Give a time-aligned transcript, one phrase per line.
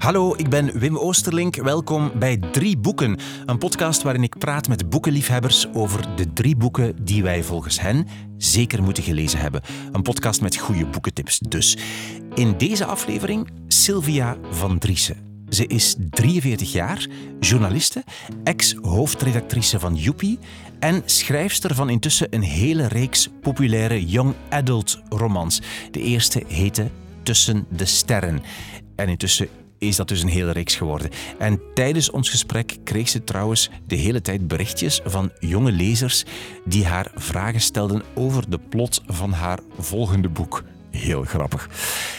[0.00, 1.56] Hallo, ik ben Wim Oosterlink.
[1.56, 7.04] Welkom bij Drie Boeken, een podcast waarin ik praat met boekenliefhebbers over de drie boeken
[7.04, 8.06] die wij volgens hen
[8.36, 9.62] zeker moeten gelezen hebben.
[9.92, 11.78] Een podcast met goede boekentips dus.
[12.34, 15.44] In deze aflevering Sylvia van Driessen.
[15.48, 17.06] Ze is 43 jaar,
[17.40, 18.04] journaliste,
[18.44, 20.38] ex-hoofdredactrice van Joepie
[20.78, 25.60] en schrijfster van intussen een hele reeks populaire young adult romans.
[25.90, 26.90] De eerste heette
[27.22, 28.42] Tussen de Sterren.
[28.96, 29.48] En intussen
[29.80, 31.10] is dat dus een hele reeks geworden.
[31.38, 36.24] En tijdens ons gesprek kreeg ze trouwens de hele tijd berichtjes van jonge lezers
[36.64, 40.62] die haar vragen stelden over de plot van haar volgende boek.
[40.90, 41.68] Heel grappig.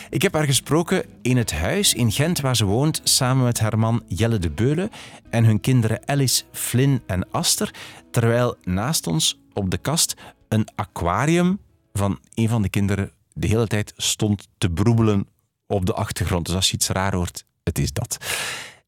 [0.09, 3.79] Ik heb haar gesproken in het huis in Gent waar ze woont, samen met haar
[3.79, 4.89] man Jelle de Beulen
[5.29, 7.73] en hun kinderen Alice, Flynn en Aster,
[8.11, 10.13] terwijl naast ons op de kast
[10.47, 11.59] een aquarium
[11.93, 15.27] van een van de kinderen de hele tijd stond te broebelen
[15.67, 16.45] op de achtergrond.
[16.45, 17.45] Dus als je iets raar hoort,
[17.77, 18.17] is dat.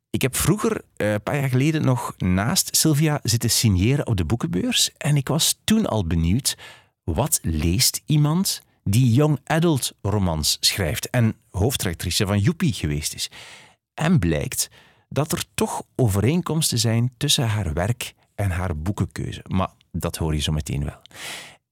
[0.09, 4.25] Ik heb vroeger, eh, een paar jaar geleden, nog naast Sylvia zitten signeren op de
[4.25, 4.91] boekenbeurs.
[4.97, 6.57] En ik was toen al benieuwd,
[7.03, 13.31] wat leest iemand die young adult romans schrijft en hoofdredactrice van Joepie geweest is?
[13.93, 14.69] En blijkt
[15.09, 19.41] dat er toch overeenkomsten zijn tussen haar werk en haar boekenkeuze.
[19.47, 21.01] Maar dat hoor je zo meteen wel.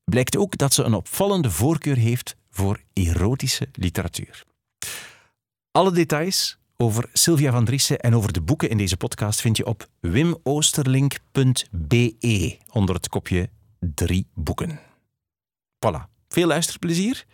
[0.04, 4.44] Blijkt ook dat ze een opvallende voorkeur heeft voor erotische literatuur.
[5.72, 9.66] Alle details over Sylvia van Driessen en over de boeken in deze podcast vind je
[9.66, 14.80] op wimoosterlink.be onder het kopje drie boeken.
[15.86, 17.26] Voilà, veel luisterplezier.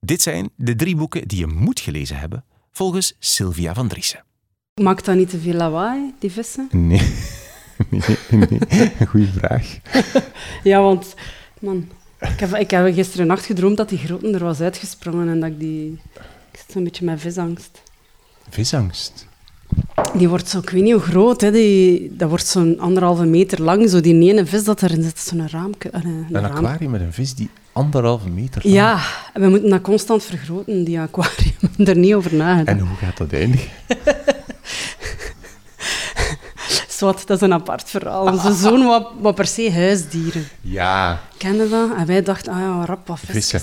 [0.00, 4.24] Dit zijn de drie boeken die je moet gelezen hebben volgens Sylvia van Driessen.
[4.82, 6.68] Maakt dat niet te veel lawaai, die vissen?
[7.90, 8.58] Nee, nee, nee.
[9.08, 9.78] Goeie vraag.
[10.70, 11.14] ja, want
[11.60, 11.88] man,
[12.18, 15.50] ik heb, ik heb gisteren nacht gedroomd dat die groten er was uitgesprongen en dat
[15.50, 16.00] ik die...
[16.52, 17.82] Ik zit zo'n beetje met visangst.
[18.48, 19.28] Visangst?
[20.14, 23.62] Die wordt zo, ik weet niet hoe groot, hè, die, dat wordt zo'n anderhalve meter
[23.62, 25.88] lang, zo die ene vis dat erin zit, zo'n raamke.
[25.92, 28.74] Een, een, een aquarium met een vis die anderhalve meter lang...
[28.74, 29.00] Ja,
[29.32, 31.54] en we moeten dat constant vergroten, die aquarium.
[31.88, 32.78] er niet over nagedacht.
[32.78, 33.68] En hoe gaat dat eindigen?
[36.88, 38.26] Zwat, dat is een apart verhaal.
[38.26, 40.48] Onze zoon wat, wat per se huisdieren.
[40.60, 41.20] Ja.
[41.36, 41.90] Kende dat?
[41.96, 43.60] En wij dachten, ah ja, rap wat vissen.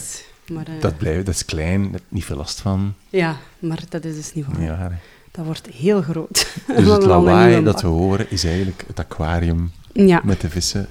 [0.52, 2.94] Maar, uh, dat, blijft, dat is klein, niet veel last van.
[3.10, 4.62] Ja, maar dat is dus niet waar.
[4.62, 4.92] Ja,
[5.32, 6.48] dat wordt heel groot.
[6.68, 10.22] Dus het lawaai dat we horen is eigenlijk het aquarium ja.
[10.24, 10.88] met de vissen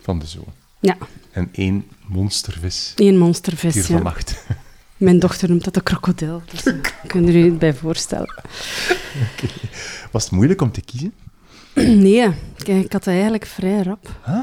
[0.00, 0.52] van de zoon.
[0.80, 0.96] Ja.
[1.30, 2.92] En één monstervis.
[2.96, 4.02] Eén monstervis, Hier ja.
[4.02, 4.44] macht.
[4.96, 6.74] Mijn dochter noemt dat een krokodil, dus uh,
[7.06, 8.34] kunnen jullie het bij voorstellen.
[9.34, 9.50] Okay.
[10.12, 11.12] Was het moeilijk om te kiezen?
[12.04, 12.30] Nee,
[12.64, 14.20] ik had eigenlijk vrij rap.
[14.26, 14.38] Huh?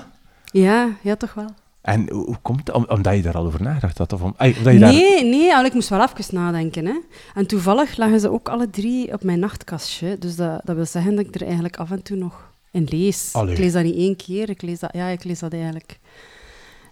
[0.45, 1.53] Ja, ja, toch wel.
[1.85, 2.87] En hoe komt het?
[2.89, 4.13] omdat je daar al over nagedacht had?
[4.13, 5.55] Of om, ay, omdat je nee, daar...
[5.55, 6.85] nee, ik moest wel even nadenken.
[6.85, 6.99] Hè.
[7.35, 10.17] En toevallig lagen ze ook alle drie op mijn nachtkastje.
[10.19, 13.29] Dus dat, dat wil zeggen dat ik er eigenlijk af en toe nog in lees.
[13.33, 13.53] Allee.
[13.53, 15.99] Ik lees dat niet één keer, ik lees dat, ja, ik lees dat eigenlijk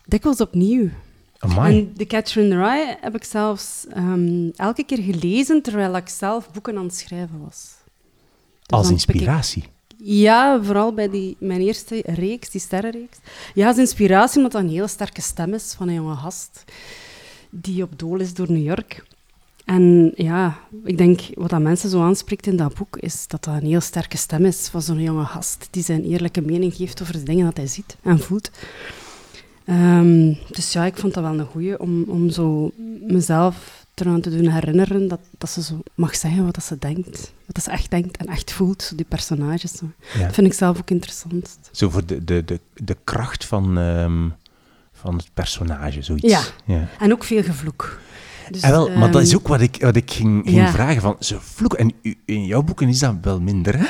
[0.06, 0.90] dikwijls opnieuw.
[1.38, 1.78] Amai.
[1.78, 6.10] En The Catcher in the Rye heb ik zelfs um, elke keer gelezen terwijl ik
[6.10, 7.76] zelf boeken aan het schrijven was.
[8.66, 9.64] Dus Als inspiratie?
[10.06, 13.18] Ja, vooral bij die, mijn eerste reeks, die sterrenreeks.
[13.54, 16.64] Ja, als inspiratie, omdat dat een hele sterke stem is van een jonge gast
[17.50, 19.04] die op dool is door New York.
[19.66, 23.54] En ja, ik denk wat dat mensen zo aanspreekt in dat boek, is dat dat
[23.54, 27.14] een heel sterke stem is van zo'n jonge gast die zijn eerlijke mening geeft over
[27.14, 28.50] de dingen dat hij ziet en voelt.
[29.66, 32.72] Um, dus ja, ik vond dat wel een goeie om, om zo
[33.08, 37.34] mezelf eraan te doen herinneren dat, dat ze zo mag zeggen wat dat ze denkt.
[37.46, 39.72] Wat ze echt denkt en echt voelt, zo die personages.
[39.72, 39.86] Zo.
[40.20, 41.58] Dat vind ik zelf ook interessant.
[41.72, 44.34] Zo voor de, de, de, de kracht van, um,
[44.92, 46.28] van het personage, zoiets.
[46.28, 46.88] Ja, ja.
[47.00, 48.00] en ook veel gevloek.
[48.52, 50.72] Dus, en wel, maar dat is ook wat ik, wat ik ging, ging ja.
[50.72, 51.02] vragen.
[51.02, 51.80] Van, ze vloeken.
[51.80, 53.86] En u, in jouw boeken is dat wel minder, hè?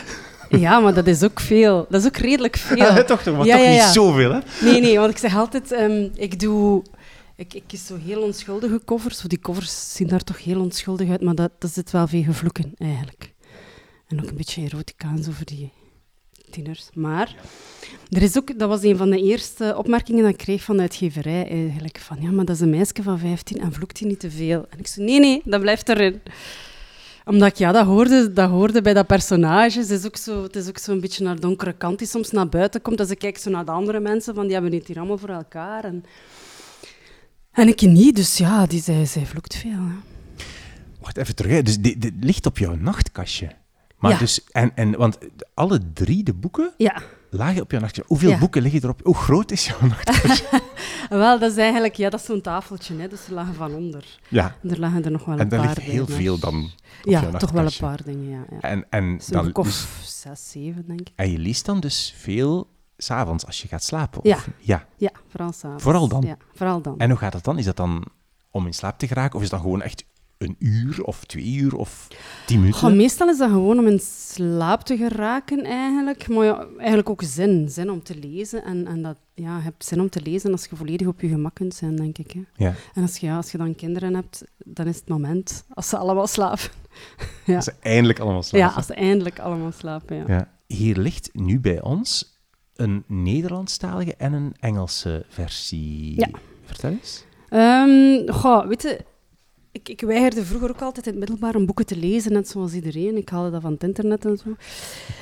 [0.57, 1.85] Ja, maar dat is ook veel.
[1.89, 3.05] Dat is ook redelijk veel.
[3.05, 4.39] Toch, toch, maar ja, toch niet zoveel, hè?
[4.61, 6.83] Nee, nee, want ik zeg altijd, um, ik doe
[7.35, 9.21] ik, ik kies zo heel onschuldige covers.
[9.21, 12.74] Die covers zien daar toch heel onschuldig uit, maar dat, dat zit wel veel gevloeken
[12.77, 13.33] eigenlijk.
[14.07, 15.71] En ook een beetje erotica en zo voor die
[16.50, 16.89] tieners.
[16.94, 17.35] Maar
[18.09, 20.81] er is ook, dat was een van de eerste opmerkingen dat ik kreeg van de
[20.81, 21.97] uitgeverij eigenlijk.
[21.97, 24.65] Van ja, maar dat is een meisje van 15 en vloekt hij niet te veel.
[24.69, 26.21] En ik zei nee, nee, dat blijft erin
[27.25, 29.80] omdat ik ja, dat hoorde, dat hoorde bij dat personage.
[29.80, 32.31] Het is ook zo, het is ook zo een beetje naar donkere kant die soms
[32.31, 33.00] naar buiten komt.
[33.00, 35.30] Als ik kijk zo naar de andere mensen, van die hebben het hier allemaal voor
[35.30, 35.83] elkaar.
[35.83, 36.03] En
[37.53, 39.71] en ik niet, dus ja, die, zij, zij vloekt veel.
[39.71, 39.95] Hè.
[41.00, 43.51] Wacht even terug, dus dit, ligt op jouw nachtkastje.
[43.97, 44.17] Maar ja.
[44.17, 45.17] dus, en, en, want
[45.53, 47.01] alle drie de boeken ja.
[47.29, 48.03] lagen op jouw nachtkastje.
[48.07, 48.38] Hoeveel Ja.
[48.38, 49.00] boeken liggen erop?
[49.03, 50.45] Hoe groot is jouw nachtkastje?
[51.09, 54.19] Wel, dat is eigenlijk ja, dat is zo'n tafeltje, hè, dus er lagen van onder.
[54.27, 54.56] Ja.
[54.63, 56.71] En er lagen er nog wel En een daar paar ligt heel veel dan op
[57.11, 58.45] Ja, jouw toch wel een paar dingen, ja.
[58.49, 58.59] ja.
[58.59, 61.11] En, en, dan, dus- zes, zeven, denk ik.
[61.15, 62.67] en je leest dan dus veel
[62.98, 64.19] s'avonds als je gaat slapen?
[64.24, 64.36] Ja.
[64.36, 64.86] Of, ja.
[64.98, 65.84] Ja, vooral s'avonds.
[65.84, 66.22] Vooral dan?
[66.22, 67.00] Ja, vooral dan.
[67.00, 67.57] En hoe gaat het dan?
[67.57, 68.06] Is dat dan
[68.51, 69.36] om in slaap te geraken?
[69.36, 70.04] Of is dat gewoon echt
[70.44, 72.07] een uur of twee uur of
[72.45, 72.80] tien minuten?
[72.80, 76.28] Goh, meestal is dat gewoon om in slaap te geraken, eigenlijk.
[76.28, 77.69] Maar ja, eigenlijk ook zin.
[77.69, 78.63] Zin om te lezen.
[78.63, 81.28] En, en dat, ja, je hebt zin om te lezen als je volledig op je
[81.28, 82.31] gemak kunt zijn, denk ik.
[82.31, 82.42] Hè.
[82.56, 82.74] Ja.
[82.94, 85.98] En als je, ja, als je dan kinderen hebt, dan is het moment als ze
[85.98, 86.69] allemaal slapen.
[87.45, 87.54] ja.
[87.54, 88.69] Dat ze eindelijk allemaal slapen.
[88.69, 90.24] ja, als ze eindelijk allemaal slapen, ja.
[90.28, 90.51] Ja.
[90.68, 92.32] Hier ligt nu bij ons
[92.75, 96.13] een Nederlandstalige en een Engelse versie.
[96.19, 96.29] Ja.
[96.65, 97.23] Vertel eens.
[97.49, 98.99] Ehm, goh, weet je,
[99.71, 102.73] ik, ik weigerde vroeger ook altijd in het middelbaar om boeken te lezen, net zoals
[102.73, 103.17] iedereen.
[103.17, 104.49] Ik haalde dat van het internet en zo.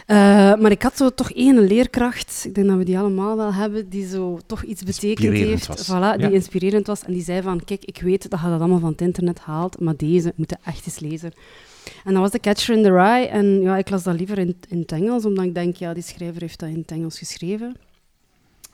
[0.05, 0.15] Eh,
[0.61, 3.89] maar ik had zo toch één leerkracht, ik denk dat we die allemaal wel hebben,
[3.89, 5.87] die zo toch iets betekend Inspirerend heeft.
[5.87, 5.87] was.
[5.89, 6.33] Voilà, die Ja.
[6.33, 7.03] inspirerend was.
[7.03, 9.79] En die zei van, kijk, ik weet dat je dat allemaal van het internet haalt,
[9.79, 11.31] maar deze moet je echt eens lezen.
[12.03, 13.25] En dat was The Catcher in the Rye.
[13.27, 16.03] En ja, ik las dat liever in, in het Engels, omdat ik denk, ja, die
[16.03, 17.75] schrijver heeft dat in het Engels geschreven.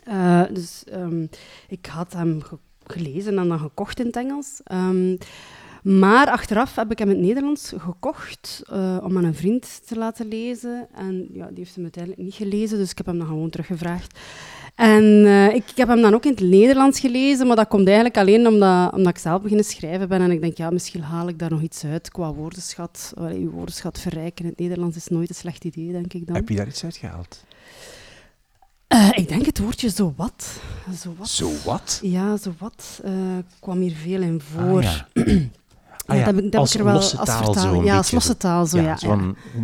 [0.03, 1.25] Eh, dus ehm,
[1.67, 4.59] ik had hem ge- gelezen en dan gekocht in het Engels.
[4.63, 5.15] Ehm,
[5.83, 9.97] maar achteraf heb ik hem in het Nederlands gekocht eh, om aan een vriend te
[9.97, 10.87] laten lezen.
[10.95, 14.19] En ja, die heeft hem uiteindelijk niet gelezen, dus ik heb hem dan gewoon teruggevraagd.
[14.77, 17.85] En eh, ik, ik heb hem dan ook in het Nederlands gelezen, maar dat komt
[17.85, 20.21] eigenlijk alleen omdat, omdat ik zelf beginnen schrijven ben.
[20.21, 23.13] En ik denk, ja, misschien haal ik daar nog iets uit qua woordenschat.
[23.15, 26.35] Allee, je woordenschat verrijken in het Nederlands is nooit een slecht idee, denk ik dan.
[26.35, 27.43] Heb je daar iets uit gehaald?
[28.87, 30.59] Eh, ik denk het woordje zo wat.
[30.97, 31.29] Zo wat.
[31.29, 31.99] Zo wat?
[32.01, 33.11] Ja, zo wat eh,
[33.59, 34.77] kwam hier veel in voor.
[34.77, 35.07] Ah, ja.
[36.07, 38.11] Ja, dat heb ik, dat heb als ik er wel als taal zo Ja, als
[38.11, 38.97] losse taal zo, ja.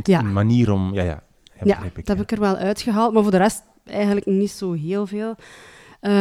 [0.03, 0.93] ja, zo'n manier om...
[0.93, 1.23] Ja, ja.
[1.63, 5.07] Ja, dat heb ik er wel uitgehaald, maar voor de rest eigenlijk niet zo heel
[5.07, 5.35] veel.
[5.99, 6.11] Eh,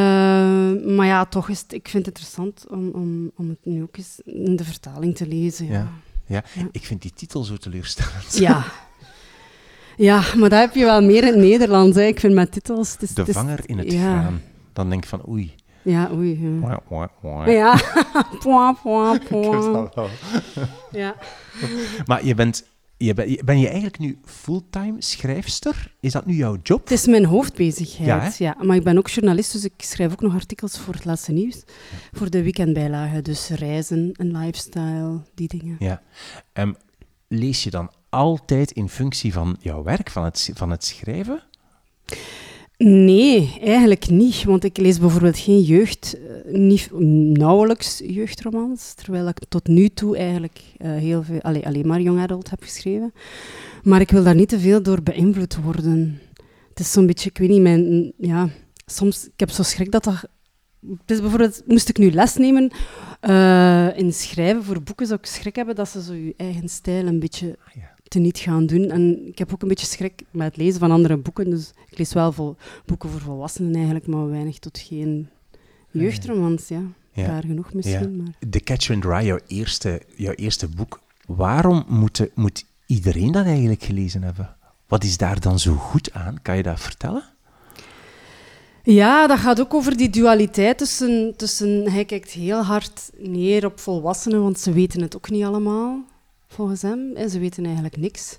[0.87, 3.97] maar ja, toch is het, ik vind het interessant om, om, om het nu ook
[3.97, 5.67] eens in de vertaling te lezen.
[5.67, 5.73] Ja.
[5.73, 5.89] Ja.
[6.27, 6.69] Ja, Ja.
[6.73, 8.37] ik vind die titel zo teleurstellend.
[8.39, 8.65] Ja.
[9.97, 11.97] ja, maar dat heb je wel meer in het Nederlands.
[11.97, 12.03] Hè.
[12.03, 12.93] Ik vind met titels...
[12.93, 13.99] Het is, De vanger in het ja.
[13.99, 14.43] graan.
[14.73, 15.55] Dan denk ik van, oei.
[15.83, 16.41] Ja, oei.
[16.43, 16.59] Ja.
[16.61, 17.47] Wah, wah, wah.
[17.47, 17.81] Ja,
[18.39, 19.95] point, point, point.
[19.95, 20.09] wel.
[20.93, 21.15] Ja.
[22.05, 22.65] Maar je bent,
[23.05, 25.95] je ben, je- ben je eigenlijk nu fulltime schrijfster?
[26.01, 26.81] Is dat nu jouw job?
[26.81, 30.21] Het is mijn hoofdbezigheid, Ja, ja, Maar ik ben ook journalist, dus ik schrijf ook
[30.21, 31.63] nog artikels voor het laatste nieuws.
[32.13, 35.77] Voor de weekendbijlagen, dus reizen en lifestyle, die dingen.
[35.79, 36.03] Ja.
[36.53, 36.73] Ehm,
[37.29, 41.43] lees je dan altijd in functie van jouw werk, van het, van het schrijven?
[42.77, 44.45] Nee, eigenlijk niet.
[44.45, 46.89] Want ik lees bijvoorbeeld geen jeugd, eh, niet,
[47.39, 48.95] nauwelijks jeugdromans.
[48.95, 52.63] Terwijl ik tot nu toe eigenlijk eh, heel veel, allee, alleen maar young adult heb
[52.63, 53.13] geschreven.
[53.83, 56.21] Maar ik wil daar niet te veel door beïnvloed worden.
[56.69, 58.49] Het is zo'n beetje, ik weet niet, mijn, ja,
[58.87, 60.29] soms, ik heb zo schrik dat dat...
[61.07, 62.71] Is bijvoorbeeld, moest ik nu les nemen
[63.21, 67.07] eh, in schrijven voor boeken, zou ik schrik hebben dat ze zo je eigen stijl
[67.07, 67.92] een beetje Ja.
[68.13, 68.85] Teniet gaan doen.
[68.91, 71.51] En ik heb ook een beetje schrik met het lezen van andere boeken.
[71.51, 72.57] Dus ik lees wel vol,
[72.87, 75.29] boeken voor volwassenen eigenlijk, maar weinig tot geen
[75.91, 76.69] jeugdromans.
[76.69, 76.83] Ja,
[77.13, 77.27] Ja.
[77.27, 78.17] Raar genoeg misschien.
[78.17, 78.49] Maar.
[78.51, 81.01] The Catcher in the Rye, jouw eerste, jouw eerste boek.
[81.27, 84.57] Waarom moet, de- moet iedereen dat eigenlijk gelezen hebben?
[84.89, 86.37] Wat is daar dan zo goed aan?
[86.43, 87.23] Kan je dat vertellen?
[88.85, 91.91] Ja, dat gaat ook over die dualiteit tussen, tussen...
[91.91, 96.05] Hij kijkt heel hard neer op volwassenen, want ze weten het ook niet allemaal,
[96.53, 97.17] volgens hem.
[97.17, 98.39] En ze weten eigenlijk niks.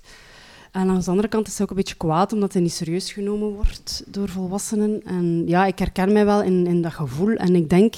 [0.72, 3.12] En aan de andere kant is hij ook een beetje kwaad, omdat hij niet serieus
[3.12, 5.02] genomen wordt door volwassenen.
[5.04, 7.34] En ja, ik herken mij wel in, in dat gevoel.
[7.34, 7.94] En ik denk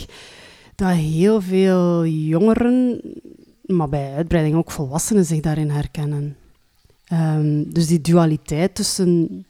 [0.74, 3.00] dat heel veel jongeren,
[3.62, 6.36] maar bij uitbreiding ook volwassenen, zich daarin herkennen.
[7.04, 9.44] Ehm, dus die dualiteit tussen,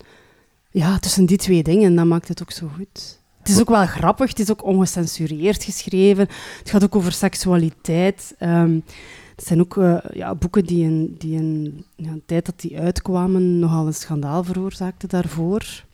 [0.71, 3.19] ja, tussen die twee dingen, dat maakt het ook zo goed.
[3.39, 6.29] Het is ook wel grappig, het is ook ongecensureerd geschreven.
[6.59, 8.35] Het gaat ook over seksualiteit.
[8.39, 8.79] Ehm,
[9.37, 12.79] het zijn ook eh, ja, boeken die in, die in ja, de tijd dat die
[12.79, 15.85] uitkwamen nogal een schandaal veroorzaakten daarvoor.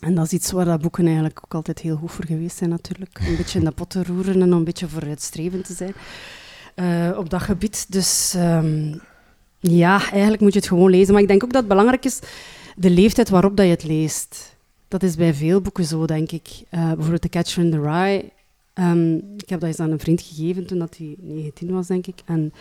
[0.00, 2.70] En dat is iets waar dat boeken eigenlijk ook altijd heel goed voor geweest zijn
[2.70, 3.18] natuurlijk.
[3.26, 5.94] Een beetje in de pot te roeren en een beetje vooruitstrevend te zijn
[6.74, 7.92] eh, op dat gebied.
[7.92, 8.94] Dus ehm,
[9.58, 11.12] ja, eigenlijk moet je het gewoon lezen.
[11.12, 12.20] Maar ik denk ook dat het belangrijk is
[12.76, 14.56] de leeftijd waarop dat je het leest.
[14.88, 16.48] Dat is bij veel boeken zo, denk ik.
[16.70, 18.30] Eh, bijvoorbeeld The Catcher in the Rye.
[18.76, 22.06] Ehm, ik heb dat eens aan een vriend gegeven toen dat hij 19 was, denk
[22.06, 22.18] ik.
[22.24, 22.52] En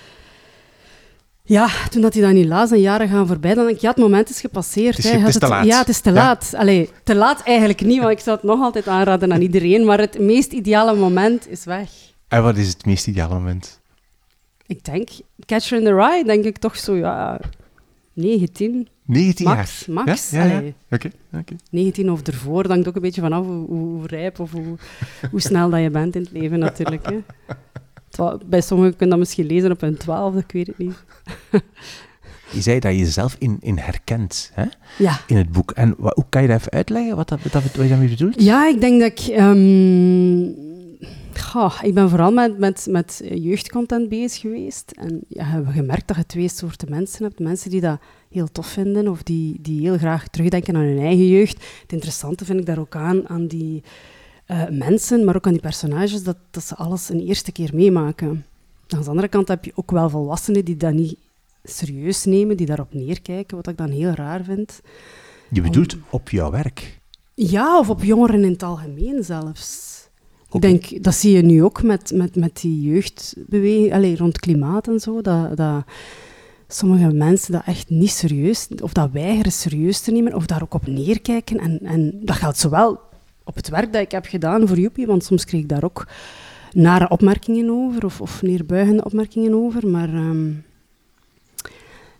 [1.44, 3.90] ja, toen dat hij dat niet las en jaren gaan voorbij, dan denk ik, ja,
[3.90, 4.96] het moment is gepasseerd.
[4.96, 5.18] Het is- hè.
[5.18, 5.66] het is te laat.
[5.66, 6.16] Ja, het is te Ja.
[6.16, 6.54] laat.
[6.56, 9.86] Allee, te laat eigenlijk niet, want ik zou het nog altijd aanraden aan iedereen.
[9.86, 11.90] Maar het meest ideale moment is weg.
[12.28, 13.80] En wat is het meest ideale moment?
[14.68, 15.10] Ik denk,
[15.46, 17.40] Catcher in the Rye, denk ik toch zo, ja...
[18.16, 18.88] 19.
[19.06, 19.96] 19 Max, jaar?
[20.06, 20.30] max.
[20.30, 20.58] Ja, ja, ja.
[20.58, 20.74] Allee.
[20.92, 21.56] Oké, oké.
[21.70, 24.78] 19 of ervoor, dat hangt ook een beetje vanaf hoe, hoe, hoe rijp of hoe,
[25.32, 27.06] hoe snel dat je bent in het leven natuurlijk.
[27.10, 27.18] Hè.
[28.46, 31.04] Bij sommigen kun je dat misschien lezen op een twaalfde, ik weet het niet.
[32.52, 34.66] Je zei dat je jezelf in, in herkent hè?
[34.98, 35.20] Ja.
[35.28, 35.72] in het boek.
[35.72, 38.42] En hoe kan je dat even uitleggen, wat, dat, wat, dat- wat je daarmee bedoelt?
[38.44, 39.20] Ja, ik denk dat ik...
[39.36, 40.50] ehm,
[41.40, 44.92] goh, ik ben vooral met, met, met jeugdcontent bezig geweest.
[44.92, 47.40] En ja, hebben we gemerkt dat je twee soorten mensen hebt.
[47.40, 51.28] Mensen die dat heel tof vinden of die, die heel graag terugdenken aan hun eigen
[51.28, 51.64] jeugd.
[51.82, 53.84] Het interessante vind ik daar ook aan, aan die
[54.46, 58.46] eh, mensen, maar ook aan die personages, dat, dat ze alles een eerste keer meemaken.
[58.88, 61.18] Aan de andere kant heb je ook wel volwassenen die dat niet
[61.64, 64.82] serieus nemen, die daarop neerkijken, wat ik dan heel raar vind.
[65.50, 67.00] Je bedoelt op jouw werk.
[67.34, 69.95] Ja, of op jongeren in het algemeen zelfs.
[70.56, 74.88] Ik denk, dat zie je nu ook met, met, met die jeugdbeweging, allee, rond klimaat
[74.88, 75.84] en zo, dat, dat
[76.68, 80.74] sommige mensen dat echt niet serieus, of dat weigeren serieus te nemen, of daar ook
[80.74, 81.60] op neerkijken.
[81.60, 83.00] En, en dat geldt zowel
[83.44, 86.08] op het werk dat ik heb gedaan voor Joepie, want soms kreeg ik daar ook
[86.72, 90.14] nare opmerkingen over, of, of neerbuigende opmerkingen over, maar...
[90.14, 90.52] ehm,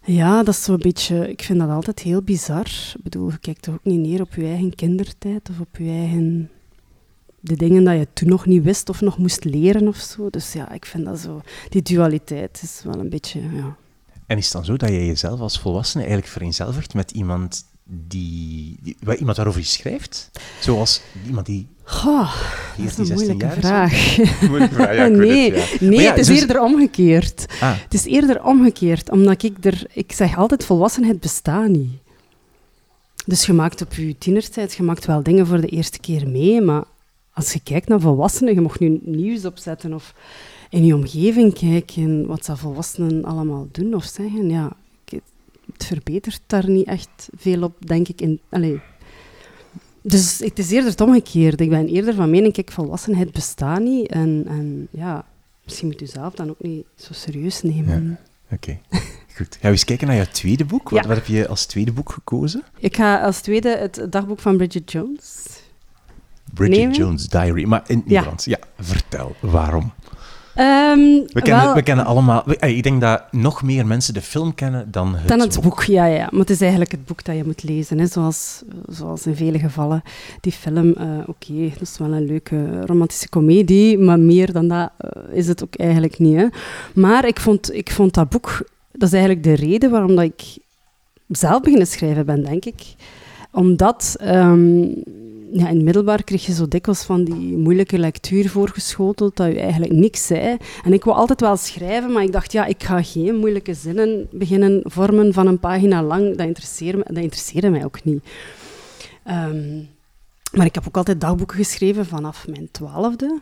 [0.08, 1.30] ja, dat is zo'n beetje...
[1.30, 2.94] Ik vind dat altijd heel bizar.
[2.96, 5.90] Ik bedoel, je kijkt toch ook niet neer op je eigen kindertijd of op je
[5.90, 6.50] eigen...
[7.46, 10.30] De dingen dat je toen nog niet wist of nog moest leren of zo.
[10.30, 11.42] Dus ja, ik vind dat zo...
[11.70, 13.42] Die dualiteit is wel een beetje...
[13.42, 13.76] Ja.
[14.28, 18.78] En is het dan zo dat je jezelf als volwassene eigenlijk vereenzelvigt met iemand die,
[18.82, 20.32] die waar iemand waarover je schrijft?
[20.60, 22.34] Zoals iemand die Goh,
[22.78, 24.18] dat is 14, een 16 moeilijke vraag.
[24.50, 25.88] Moeilijke vraag, ja, nee, het, ja.
[25.88, 27.46] nee ja, het is dus- eerder omgekeerd.
[27.62, 29.88] Ah, Het is eerder omgekeerd, omdat ik er...
[29.94, 31.92] Ik zeg altijd, volwassenheid bestaat niet.
[33.26, 36.62] Dus je maakt op je tienertijd, je maakt wel dingen voor de eerste keer mee,
[36.62, 36.84] maar
[37.36, 40.14] als je kijkt naar volwassenen, je mocht nu nieuws opzetten of
[40.70, 44.72] in je omgeving kijken wat dat volwassenen allemaal doen of zeggen, ja,
[45.74, 48.22] het verbetert daar niet echt veel op, denk ik.
[48.22, 48.80] In, allee.
[50.02, 51.64] Dus het is eerder het omgekeerde.
[51.64, 55.26] Ik ben eerder van mening, kijk, volwassenheid bestaat niet en, en ja,
[55.64, 58.20] misschien moet u zelf dan ook niet zo serieus nemen.
[58.52, 58.80] oké.
[59.36, 59.52] Goed.
[59.54, 60.90] Gaan we eens kijken naar jouw tweede boek.
[60.90, 61.08] Wat, Ja.
[61.08, 62.64] wat heb je als tweede boek gekozen?
[62.80, 65.44] Ik ga als tweede het dagboek van Bridget Jones.
[66.56, 66.96] Bridget Nemen?
[66.96, 67.64] Jones' Diary.
[67.66, 68.04] Maar in Ja.
[68.06, 68.46] Nederlands.
[68.46, 69.36] Ja, vertel.
[69.40, 69.94] Waarom?
[70.56, 72.44] Ehm, We kennen, wel, we kennen allemaal...
[72.46, 75.62] we- eh, ik denk dat nog meer mensen de film kennen dan het, dan het
[75.62, 76.28] boek, ja, ja.
[76.32, 78.06] Maar het is eigenlijk het boek dat je moet lezen, hè.
[78.08, 80.02] Zoals, zoals in vele gevallen.
[80.42, 84.90] Die film, eh, oké, dat is wel een leuke romantische komedie, maar meer dan dat
[84.98, 86.36] eh, is het ook eigenlijk niet.
[86.38, 86.46] Hè.
[86.94, 90.44] Maar ik vond, ik vond dat boek, dat is eigenlijk de reden waarom dat ik
[91.28, 92.82] zelf beginnen schrijven ben, denk ik.
[93.52, 94.86] Omdat ehm,
[95.52, 99.92] ja, in middelbaar kreeg je zo dikwijls van die moeilijke lectuur voorgeschoteld dat je eigenlijk
[99.92, 100.58] niks zei.
[100.84, 104.28] En ik wou altijd wel schrijven, maar ik dacht, ja, ik ga geen moeilijke zinnen
[104.32, 106.36] beginnen vormen van een pagina lang.
[106.38, 108.24] Dat interesseerde, dat interesseerde mij ook niet.
[109.24, 109.78] Ehm,
[110.52, 113.40] maar ik heb ook altijd dagboeken geschreven vanaf mijn twaalfde.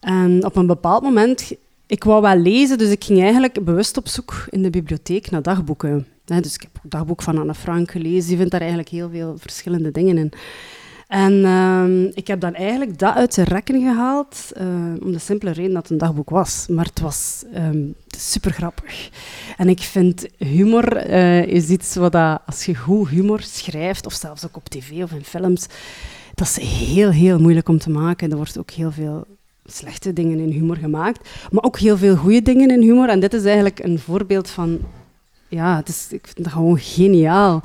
[0.00, 1.52] En op een bepaald moment,
[1.86, 5.42] ik wou wel lezen, dus ik ging eigenlijk bewust op zoek in de bibliotheek naar
[5.42, 6.06] dagboeken.
[6.24, 8.30] Dus ik heb het dagboek van Anne Frank gelezen.
[8.30, 10.32] Je vindt daar eigenlijk heel veel verschillende dingen in.
[11.08, 14.66] En ehm, ik heb dan eigenlijk dat uit zijn rekken gehaald, eh,
[15.02, 16.66] om de simpele reden dat het een dagboek was.
[16.68, 17.44] Maar het was
[18.18, 19.10] super grappig.
[19.56, 24.12] En ik vind humor eh, is iets wat dat, als je goed humor schrijft, of
[24.12, 25.66] zelfs ook op tv of in films,
[26.34, 28.30] dat is heel, heel moeilijk om te maken.
[28.30, 29.26] Er wordt ook heel veel
[29.64, 33.08] slechte dingen in humor gemaakt, maar ook heel veel goede dingen in humor.
[33.08, 34.78] En dit is eigenlijk een voorbeeld van...
[35.48, 37.62] Ja, het is, ik vind dat gewoon geniaal.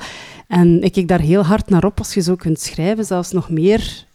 [0.54, 3.50] En ik kijk daar heel hard naar op als je zo kunt schrijven, zelfs nog
[3.50, 4.06] meer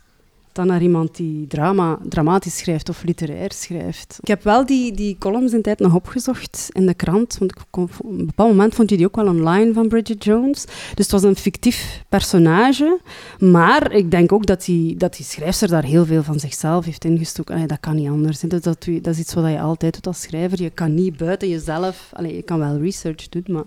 [0.52, 4.18] dan naar iemand die drama, dramatisch schrijft of literair schrijft.
[4.20, 7.78] Ik heb wel die, die columns in tijd nog opgezocht in de krant, want ik
[7.78, 10.64] op een bepaald moment vond je die ook wel online van Bridget Jones.
[10.64, 13.00] Dus het was een fictief personage,
[13.38, 17.04] maar ik denk ook dat die, dat die schrijfster daar heel veel van zichzelf heeft
[17.04, 17.54] ingestoken.
[17.54, 18.40] Allee, dat kan niet anders.
[18.40, 20.62] Dat, dat, dat is iets wat je altijd doet als schrijver.
[20.62, 22.10] Je kan niet buiten jezelf...
[22.12, 23.64] Allee, je kan wel research doen, maar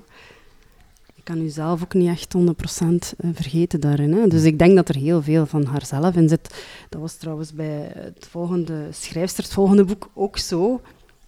[1.24, 4.14] je kan jezelf ook niet echt 100% vergeten daarin.
[4.14, 4.28] Hè.
[4.28, 6.64] Dus ik denk dat er heel veel van haarzelf in zit.
[6.90, 10.82] Dat was trouwens bij het volgende schrijfster, het volgende boek ook zo.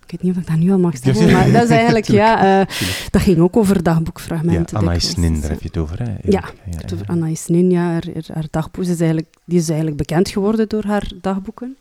[0.05, 2.59] Ik weet niet of ik dat nu al mag zeggen, maar dat is eigenlijk, ja,
[2.59, 2.65] uh,
[3.09, 4.79] dat ging ook over dagboekfragmenten.
[4.79, 6.05] Ja, Anais Nin, daar heb je het over, hè?
[6.05, 9.67] Ja, ja, ja, het over Anais Nin, ja, haar, haar dagboek is eigenlijk, die is
[9.67, 11.77] eigenlijk bekend geworden door haar dagboeken.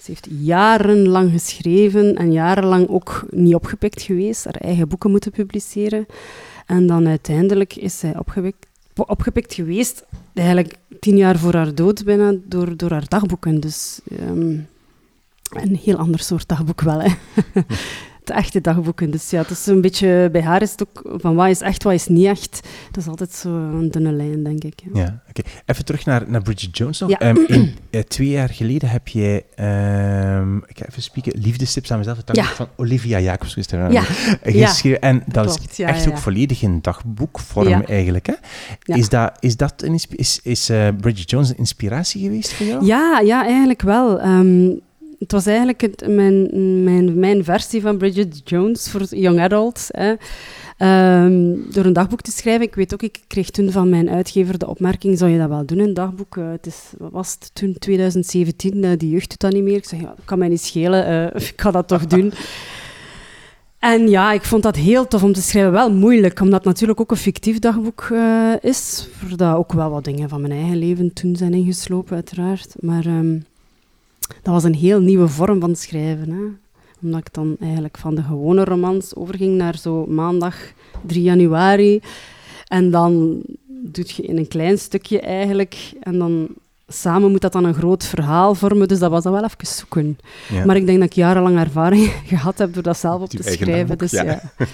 [0.00, 6.06] Ze heeft jarenlang geschreven en jarenlang ook niet opgepikt geweest, haar eigen boeken moeten publiceren.
[6.66, 10.04] En dan uiteindelijk is zij opgepikt, geweest,
[10.34, 13.60] eigenlijk tien jaar voor haar dood bijna, door, door haar dagboeken.
[13.60, 14.68] Dus um,
[15.50, 17.08] een heel ander soort dagboek wel, hè.
[18.30, 19.10] echte dagboeken.
[19.10, 21.82] Dus ja, het is een beetje, bij haar is het ook van wat is echt,
[21.82, 22.68] wat is niet echt.
[22.90, 24.82] Dat is altijd zo een dunne lijn, denk ik.
[24.92, 25.42] Ja, ja oké.
[25.66, 27.10] Even terug naar, naar Bridget Jones nog.
[27.10, 27.18] Ja.
[27.18, 31.98] Ehm, in, eh, twee jaar geleden heb jij, ehm, ik ga even spieken, Liefdestips aan
[31.98, 32.54] mezelf, het dagboek Ja.
[32.54, 34.02] van Olivia Jacobs is er Ja.
[34.42, 35.00] geschreven.
[35.00, 38.26] En dat, klopt, is echt ook volledig in dagboekvorm eigenlijk.
[38.26, 38.34] Hè?
[38.82, 38.94] Ja.
[38.94, 42.84] Is, dat, is, dat een, is, is eh, Bridget Jones een inspiratie geweest voor jou?
[42.84, 44.20] Ja, ja, eigenlijk wel.
[44.20, 44.68] Ehm,
[45.18, 46.48] het was eigenlijk mijn,
[46.84, 49.88] mijn, mijn versie van Bridget Jones voor young adults.
[49.90, 50.14] Hè.
[50.76, 52.66] Ehm, door een dagboek te schrijven.
[52.66, 55.66] Ik weet ook, ik kreeg toen van mijn uitgever de opmerking, zou je dat wel
[55.66, 56.36] doen, een dagboek?
[56.36, 59.76] Eh, het is, was het toen, 2017, eh, die jeugd doet dat niet meer.
[59.76, 62.32] Ik zeg, ja, kan mij niet schelen, eh, ik ga dat toch doen.
[63.78, 65.72] En ja, ik vond dat heel tof om te schrijven.
[65.72, 68.10] Wel moeilijk, omdat het natuurlijk ook een fictief dagboek
[68.60, 69.08] is.
[69.12, 72.74] Voor dat ook wel wat dingen van mijn eigen leven toen zijn ingeslopen, uiteraard.
[72.80, 73.38] Maar ehm,
[74.42, 76.30] dat was een heel nieuwe vorm van schrijven.
[76.30, 76.42] Hè.
[77.02, 80.56] Omdat ik dan eigenlijk van de gewone romans overging naar zo maandag
[81.06, 82.00] 3 januari.
[82.66, 85.92] En dan doe je in een klein stukje eigenlijk.
[86.00, 86.48] En dan
[86.88, 88.88] samen moet dat dan een groot verhaal vormen.
[88.88, 90.18] Dus dat was dan wel even zoeken.
[90.48, 90.64] Ja.
[90.64, 93.98] Maar ik denk dat ik jarenlang ervaring gehad heb door dat zelf op te schrijven.
[93.98, 94.22] Dus ja.
[94.22, 94.40] ja.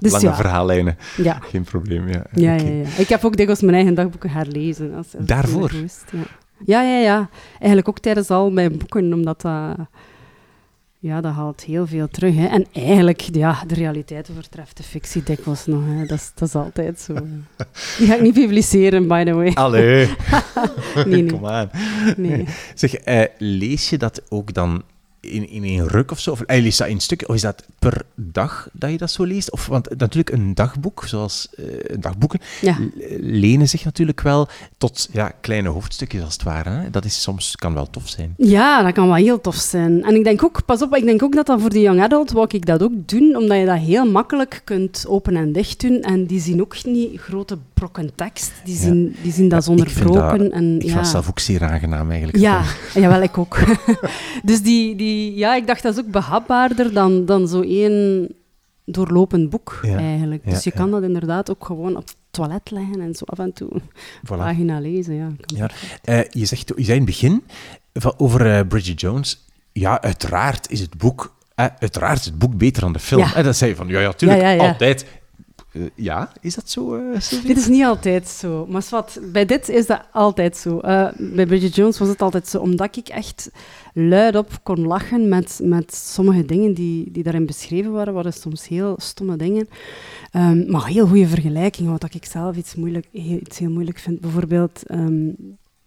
[0.00, 1.38] Dus Lange ja, verhaallijnen, ja.
[1.40, 2.08] geen probleem.
[2.08, 2.86] Ja, Ja, ja.
[2.96, 4.94] Ik heb ook dikwijls mijn eigen dagboeken herlezen.
[4.94, 5.72] Als, Daarvoor?
[5.80, 6.04] moest,
[6.64, 6.82] ja.
[6.82, 7.28] ja, ja.
[7.52, 9.76] Eigenlijk ook tijdens al mijn boeken, omdat dat...
[11.02, 12.34] Ja, dat haalt heel veel terug.
[12.34, 12.46] Hè.
[12.46, 15.82] En eigenlijk, ja, de realiteit overtreft de fictie dikwijls nog.
[15.86, 16.06] Hè.
[16.06, 17.14] Dat, is, dat is altijd zo.
[17.98, 19.52] Die ga ik niet publiceren, by the way.
[19.54, 20.08] Allee,
[20.94, 21.26] Nee, nee.
[21.26, 21.70] kom aan.
[22.16, 22.44] nee.
[22.74, 24.82] Zeg, eh, lees je dat ook dan
[25.20, 26.30] in, in een ruk of zo?
[26.30, 27.28] Of eh, lees je dat in stukken?
[27.28, 29.50] Of is dat per dag dat je dat zo leest?
[29.50, 31.64] Of, want natuurlijk een dagboek, zoals eh,
[32.00, 32.76] dagboeken, Ja.
[33.20, 34.48] lenen zich natuurlijk wel
[34.78, 36.70] tot ja, kleine hoofdstukjes als het ware.
[36.70, 36.90] Hè?
[36.90, 38.34] Dat is soms, kan wel tof zijn.
[38.36, 40.04] Ja, dat kan wel heel tof zijn.
[40.04, 42.30] En ik denk ook, pas op, ik denk ook dat dat voor de young adult
[42.32, 46.00] wou ik dat ook doen, omdat je dat heel makkelijk kunt open en dicht doen.
[46.02, 48.52] En die zien ook niet grote brokken tekst.
[48.64, 48.80] Die Ja.
[48.80, 50.52] zien, die zien dat Ja, ik zonder dat- broken.
[50.52, 51.04] En, Ik ja.
[51.04, 52.38] zelf ook zeer aangenaam eigenlijk.
[52.38, 52.62] Ja,
[52.94, 53.58] jawel, ik ook.
[54.42, 58.28] dus die, die, ja, ik dacht dat is ook behapbaarder dan, dan zo één
[58.84, 60.44] doorlopend boek Ja, eigenlijk.
[60.44, 60.80] ja, Dus je ja.
[60.80, 63.68] kan dat inderdaad ook gewoon op het toilet leggen en zo af en toe
[64.24, 64.36] Voilà.
[64.36, 65.14] pagina lezen.
[65.14, 65.70] Ja, Ja.
[66.02, 67.42] Eh, je, zegt, je zei in het begin
[67.92, 69.44] van, over eh, Bridget Jones.
[69.72, 73.26] Ja, uiteraard is het boek, eh, uiteraard is het boek beter dan de film.
[73.34, 75.06] En dan zei je van, ja, ja, tuurlijk, altijd.
[75.72, 77.46] Eh, ja, is dat zo, Sylvie?
[77.46, 78.66] Dit is niet altijd zo.
[78.68, 80.78] Maar wat, bij dit is dat altijd zo.
[80.78, 83.50] Eh, bij Bridget Jones was het altijd zo, omdat ik echt
[83.94, 88.94] luidop kon lachen met, met sommige dingen die, die daarin beschreven waren, waren soms heel
[88.98, 89.68] stomme dingen.
[90.30, 94.20] Ehm, maar heel goede vergelijkingen, wat ik zelf iets, moeilijk, heel, iets heel moeilijk vind.
[94.20, 95.28] Bijvoorbeeld, ehm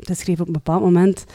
[0.05, 1.25] zij schreef op een bepaald moment...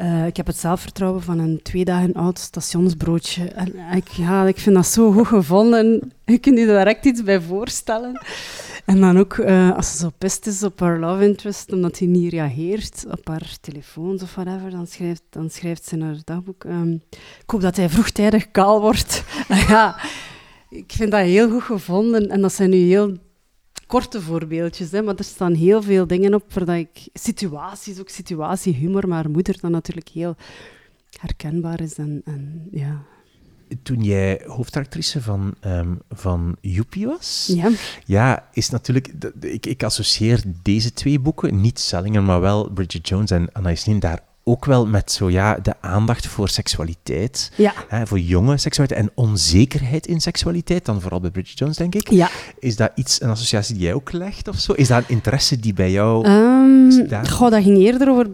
[0.00, 3.44] eh, ik heb het zelfvertrouwen van een twee dagen oud stationsbroodje.
[3.44, 6.12] En ik, ja, ik vind dat zo goed gevonden.
[6.24, 8.20] Je kunt je direct iets bij voorstellen.
[8.84, 12.08] En dan ook, eh, als ze zo pist is op haar love interest, omdat hij
[12.08, 16.64] niet reageert op haar telefoons of whatever, dan schrijft, dan schrijft ze in haar dagboek,
[16.64, 16.92] ehm,
[17.42, 19.24] ik hoop dat hij vroegtijdig kaal wordt.
[19.68, 19.96] ja,
[20.70, 22.28] ik vind dat heel goed gevonden.
[22.28, 23.16] En dat zijn nu heel
[23.90, 27.08] korte voorbeeldjes, hè, maar er staan heel veel dingen op waar dat ik...
[27.12, 30.36] Situaties, ook situatiehumor, maar haar moeder dan natuurlijk heel
[31.20, 31.98] herkenbaar is.
[31.98, 33.02] En, en ja.
[33.82, 37.70] Toen jij hoofdactrice van, ehm van Joepie was, ja.
[38.04, 39.12] ja, is natuurlijk...
[39.40, 43.98] Ik, ik associeer deze twee boeken, niet Sellingen, maar wel Bridget Jones en Anna Nin,
[43.98, 47.52] daar ook wel met zo, ja, de aandacht voor seksualiteit.
[47.56, 47.72] Ja.
[47.88, 52.10] Hè, voor jonge seksualiteit en onzekerheid in seksualiteit, dan vooral bij Bridget Jones, denk ik.
[52.10, 52.30] Ja.
[52.58, 54.72] Is dat iets, een associatie die jij ook legt of zo?
[54.72, 56.22] Is dat een interesse die bij jou...
[57.08, 58.26] Daar- goh, dat ging eerder over...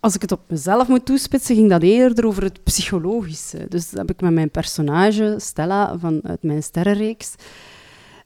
[0.00, 3.66] Als ik het op mezelf moet toespitsen, ging dat eerder over het psychologische.
[3.68, 7.34] Dus dat heb ik met mijn personage, Stella, vanuit mijn sterrenreeks.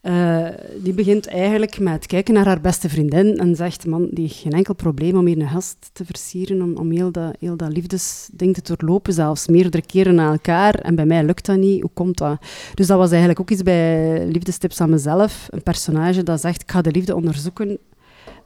[0.06, 0.46] Eh,
[0.82, 4.52] die begint eigenlijk met kijken naar haar beste vriendin en zegt, man, die heeft geen
[4.52, 8.54] enkel probleem om hier een gast te versieren, om, om heel, dat, heel dat liefdesding
[8.54, 10.74] te doorlopen, zelfs meerdere keren na elkaar.
[10.74, 11.80] En bij mij lukt dat niet.
[11.80, 12.38] Hoe komt dat?
[12.74, 15.46] Dus dat was eigenlijk ook iets bij Liefdestips aan mezelf.
[15.50, 17.78] Een personage dat zegt, ik ga de liefde onderzoeken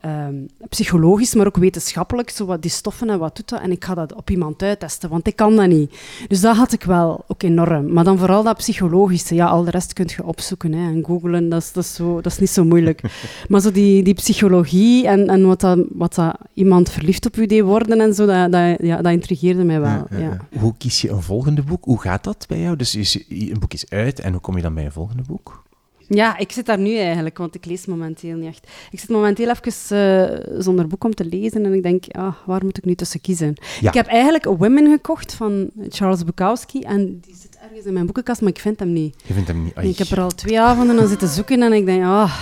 [0.01, 0.35] ehm,
[0.69, 3.61] psychologisch, maar ook wetenschappelijk, zo wat die stoffen en wat doet dat.
[3.61, 5.93] En ik ga dat op iemand uittesten, want ik kan dat niet.
[6.27, 7.93] Dus dat had ik wel ook enorm.
[7.93, 9.35] Maar dan vooral dat psychologische.
[9.35, 12.21] Ja, al de rest kun je opzoeken hè, en googlen, dat is, dat, is zo,
[12.21, 13.01] dat is niet zo moeilijk.
[13.49, 17.45] maar zo die, die psychologie en, en wat, dat, wat dat iemand verliefd op u
[17.45, 19.89] deed worden en zo, dat, dat, ja, dat intrigeerde mij wel.
[19.89, 20.59] Ja, ja, Ja, ja.
[20.59, 21.83] Hoe kies je een volgende boek?
[21.83, 22.75] Hoe gaat dat bij jou?
[22.75, 25.63] Dus is, een boek is uit en hoe kom je dan bij een volgende boek?
[26.13, 28.67] Ja, ik zit daar nu eigenlijk, want ik lees momenteel niet echt.
[28.91, 32.63] Ik zit momenteel even uh, zonder boek om te lezen en ik denk, ah, waar
[32.63, 33.55] moet ik nu tussen kiezen?
[33.79, 33.87] Ja.
[33.87, 38.41] Ik heb eigenlijk Women gekocht van Charles Bukowski en die zit ergens in mijn boekenkast,
[38.41, 39.15] maar ik vind hem niet.
[39.25, 39.73] Je vindt hem niet...
[39.77, 42.33] Ik heb er al twee avonden aan zitten zoeken en ik denk, ah...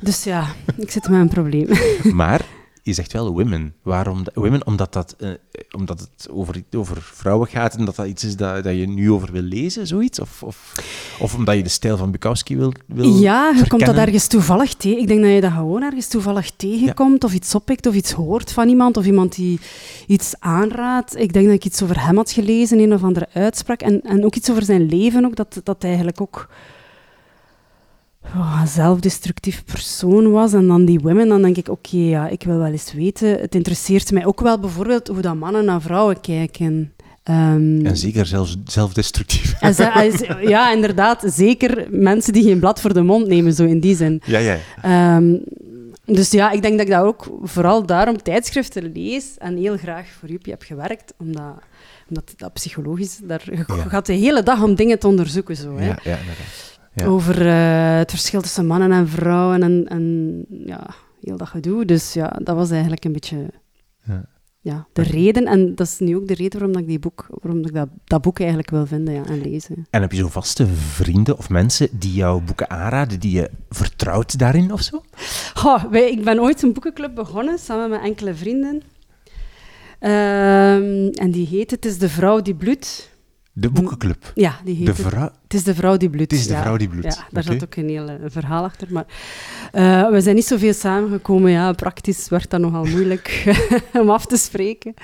[0.00, 1.68] Dus ja, ik zit met een probleem.
[2.14, 2.40] Maar
[2.84, 3.74] je zegt wel women.
[3.82, 4.66] Waarom women?
[4.66, 5.28] Omdat, dat, uh,
[5.76, 9.10] omdat het over, over vrouwen gaat en dat dat iets is dat, dat je nu
[9.10, 10.20] over wil lezen, zoiets?
[10.20, 10.72] Of, of,
[11.20, 13.68] of omdat je de stijl van Bukowski wil, wil Ja, je verkennen?
[13.68, 14.98] komt dat ergens toevallig tegen.
[15.00, 18.52] Ik denk dat je dat gewoon ergens toevallig tegenkomt, of iets oppikt, of iets hoort
[18.52, 19.60] van iemand, of iemand die
[20.06, 21.18] iets aanraadt.
[21.18, 24.24] Ik denk dat ik iets over hem had gelezen, een of andere uitspraak, en, en
[24.24, 26.48] ook iets over zijn leven, ook, dat, dat eigenlijk ook
[28.24, 30.52] oh, een zelfdestructief persoon was.
[30.52, 33.28] En dan die women, dan denk ik, oké, ja, ik wil wel eens weten.
[33.40, 36.92] Het interesseert mij ook wel bijvoorbeeld hoe dat mannen naar vrouwen kijken.
[37.30, 39.54] Um, En zeker zelfs zelfdestructief.
[39.60, 41.22] en ze- ja, inderdaad.
[41.26, 44.22] Zeker mensen die geen blad voor de mond nemen, zo in die zin.
[44.26, 44.58] Ja, ja.
[44.82, 45.34] Ehm,
[46.06, 50.06] dus ja, ik denk dat ik dat ook vooral daarom tijdschriften lees en heel graag
[50.18, 51.54] voor Juppie heb gewerkt, omdat,
[52.08, 53.74] omdat dat psychologisch, daar, je Ja.
[53.88, 55.56] gaat de hele dag om dingen te onderzoeken.
[55.56, 55.86] Zo, hè.
[55.86, 56.73] Ja, ja, inderdaad.
[56.94, 57.06] Ja.
[57.06, 60.86] Over eh, het verschil tussen mannen en vrouwen en, en ja,
[61.20, 61.84] heel dat gedoe.
[61.84, 63.50] Dus ja, dat was eigenlijk een beetje
[64.02, 64.24] Ja.
[64.60, 65.46] ja, de reden.
[65.46, 67.88] En dat is nu ook de reden waarom ik, die boek, waarom dat, ik dat,
[68.04, 69.86] dat boek eigenlijk wil vinden ja, en lezen.
[69.90, 74.38] En heb je zo vaste vrienden of mensen die jouw boeken aanraden, die je vertrouwt
[74.38, 75.02] daarin of zo?
[75.90, 78.82] Wij, ik ben ooit een boekenclub begonnen, samen met enkele vrienden.
[79.98, 83.12] Ehm, en die heet Het is de vrouw die bloedt.
[83.56, 84.32] De boekenclub.
[84.34, 85.00] Ja, die heet De het.
[85.00, 85.30] vrouw...
[85.42, 86.30] Het is de vrouw die bloedt.
[86.30, 86.60] Het is de ja.
[86.62, 87.14] vrouw die bloedt.
[87.14, 88.88] Ja, daar zat ook een heel eh, verhaal achter.
[88.90, 89.06] Maar
[89.72, 91.50] eh, we zijn niet zoveel samengekomen.
[91.50, 93.54] Ja, praktisch werd dat nogal moeilijk
[94.00, 94.94] om af te spreken.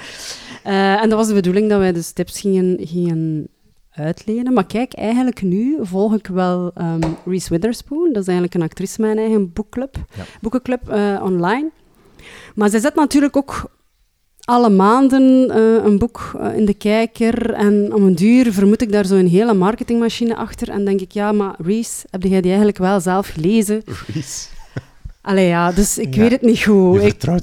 [0.63, 3.49] Eh, en dat was de bedoeling dat wij dus tips gingen, gingen
[3.91, 4.53] uitlenen.
[4.53, 8.13] Maar kijk, eigenlijk nu volg ik wel ehm, Reese Witherspoon.
[8.13, 10.25] Dat is eigenlijk een actrice een eigen boekclub, Ja.
[10.41, 10.89] boekenclub
[11.23, 11.71] online.
[12.55, 13.71] Maar zij zet natuurlijk ook
[14.51, 17.53] alle maanden eh, een boek eh, in de kijker.
[17.53, 20.69] En om een duur vermoed ik daar zo'n hele marketingmachine achter.
[20.69, 23.83] En denk ik, ja, maar Reese, heb jij die eigenlijk wel zelf gelezen?
[25.23, 26.21] Allee, ja, dus ik Ja.
[26.21, 26.97] weet het niet goed.
[26.97, 27.35] Ik, vertrouw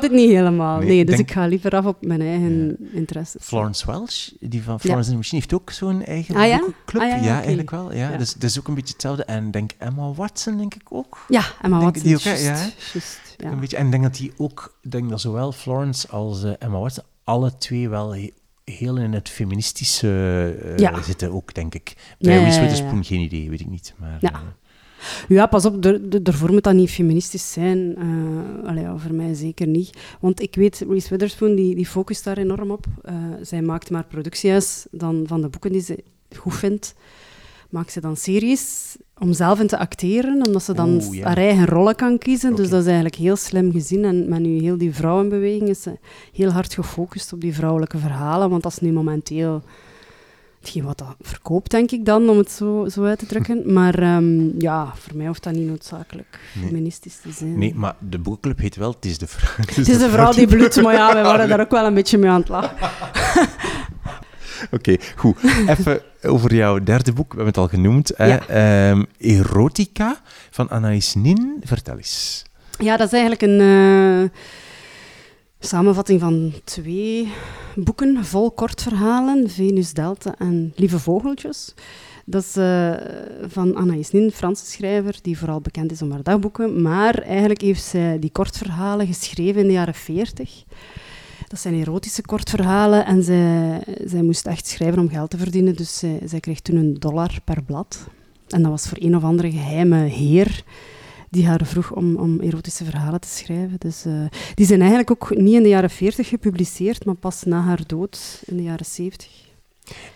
[0.00, 0.78] het niet helemaal.
[0.78, 3.44] Nee, dus denk- ik ga liever af op mijn eigen interesses.
[3.44, 6.58] Florence Welch, die van Florence the Machine, heeft ook zo'n eigen Ah, ja?
[6.58, 7.02] boekenclub.
[7.02, 7.38] Ah, ja, ja, oké.
[7.38, 7.92] eigenlijk wel.
[7.92, 8.10] Ja.
[8.10, 8.16] Ja.
[8.16, 9.24] Dus dat is ook een beetje hetzelfde.
[9.24, 11.24] En denk Emma Watson, denk ik ook.
[11.28, 12.06] Ja, Emma Denk Watson.
[12.06, 13.50] die ook, Ja, ja.
[13.50, 13.76] Een beetje.
[13.76, 17.56] En ik denk dat die ook, denk dat zowel Florence als eh, Emma Watson, alle
[17.56, 18.32] twee wel he-
[18.64, 20.08] heel in het feministische
[20.62, 21.02] eh, Ja.
[21.02, 21.92] zitten ook, denk ik.
[22.18, 22.70] Bij Ja, ja, Reese ja, ja.
[22.70, 23.94] Witherspoon geen idee, weet ik niet.
[23.98, 24.42] Maar, Ja.
[25.28, 25.82] Ja, pas op,
[26.22, 27.96] daarvoor moet dat niet feministisch zijn.
[28.64, 29.90] Allee, ja, voor mij zeker niet.
[30.20, 32.86] Want ik weet, Reese Witherspoon die, die focust daar enorm op.
[33.02, 36.04] Eh, zij maakt maar productiehuis dan van de boeken die ze
[36.36, 36.94] goed vindt.
[37.70, 41.26] Maakt ze dan series om zelf in te acteren, omdat ze dan Oeh, ja.
[41.26, 42.56] haar eigen rollen kan kiezen.
[42.56, 44.04] Dus dat is eigenlijk heel slim gezien.
[44.04, 45.98] En met nu heel die vrouwenbeweging is ze
[46.32, 48.50] heel hard gefocust op die vrouwelijke verhalen.
[48.50, 49.62] Want dat is nu momenteel
[50.64, 53.72] hetgeen wat dat verkoopt, denk ik dan, om het zo, zo uit te drukken.
[53.72, 56.66] Maar ehm, ja, voor mij hoeft dat niet noodzakelijk Nee.
[56.66, 57.58] feministisch te zijn.
[57.58, 59.64] Nee, maar de boekenclub heet wel Het is de vrouw.
[59.66, 62.18] Het is de vrouw die bloedt, maar ja, we waren daar ook wel een beetje
[62.18, 62.76] mee aan het lachen.
[64.70, 65.36] Oké, goed.
[65.66, 67.32] Even over jouw derde boek.
[67.32, 68.12] We hebben het al genoemd.
[68.16, 68.34] Hè?
[68.36, 71.56] Ehm, Erotica van Anaïs Nin.
[71.64, 72.44] Vertel eens.
[72.78, 74.30] Ja, dat is eigenlijk een eh,
[75.64, 77.32] samenvatting van twee
[77.74, 81.74] boeken vol kortverhalen, Venus Delta en Lieve Vogeltjes.
[82.24, 82.92] Dat is eh,
[83.46, 86.82] van Anaïs Nin, Franse schrijver, die vooral bekend is om haar dagboeken.
[86.82, 90.64] Maar eigenlijk heeft zij die kortverhalen geschreven in de jaren 40.
[91.48, 95.76] Dat zijn erotische kortverhalen en zij, zij moest echt schrijven om geld te verdienen.
[95.76, 98.06] Dus zij, zij kreeg toen een dollar per blad.
[98.48, 100.64] En dat was voor een of andere geheime heer
[101.34, 103.76] die haar vroeg om, om erotische verhalen te schrijven.
[103.78, 107.60] Dus, eh, die zijn eigenlijk ook niet in de jaren 40 gepubliceerd, maar pas na
[107.60, 109.30] haar dood in de jaren 70.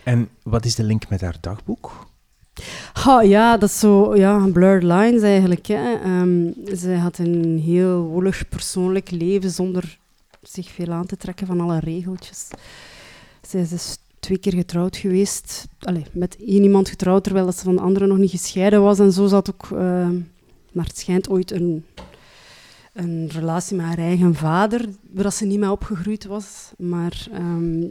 [0.03, 2.07] En wat is de link met haar dagboek?
[3.07, 5.67] Oh, ja, dat is zo, ja, blurred lines eigenlijk.
[5.67, 5.95] Hè.
[5.95, 9.99] Ehm, zij had een heel woelig persoonlijk leven zonder
[10.43, 12.49] zich veel aan te trekken van alle regeltjes.
[13.43, 15.67] Zij is dus twee keer getrouwd geweest.
[15.79, 18.99] Allee, met één iemand getrouwd, terwijl ze van de andere nog niet gescheiden was.
[18.99, 20.17] En zo zat ook, ehm,
[20.73, 21.85] maar het schijnt ooit een,
[22.93, 26.73] een relatie met haar eigen vader, waar ze niet mee opgegroeid was.
[26.79, 27.27] Maar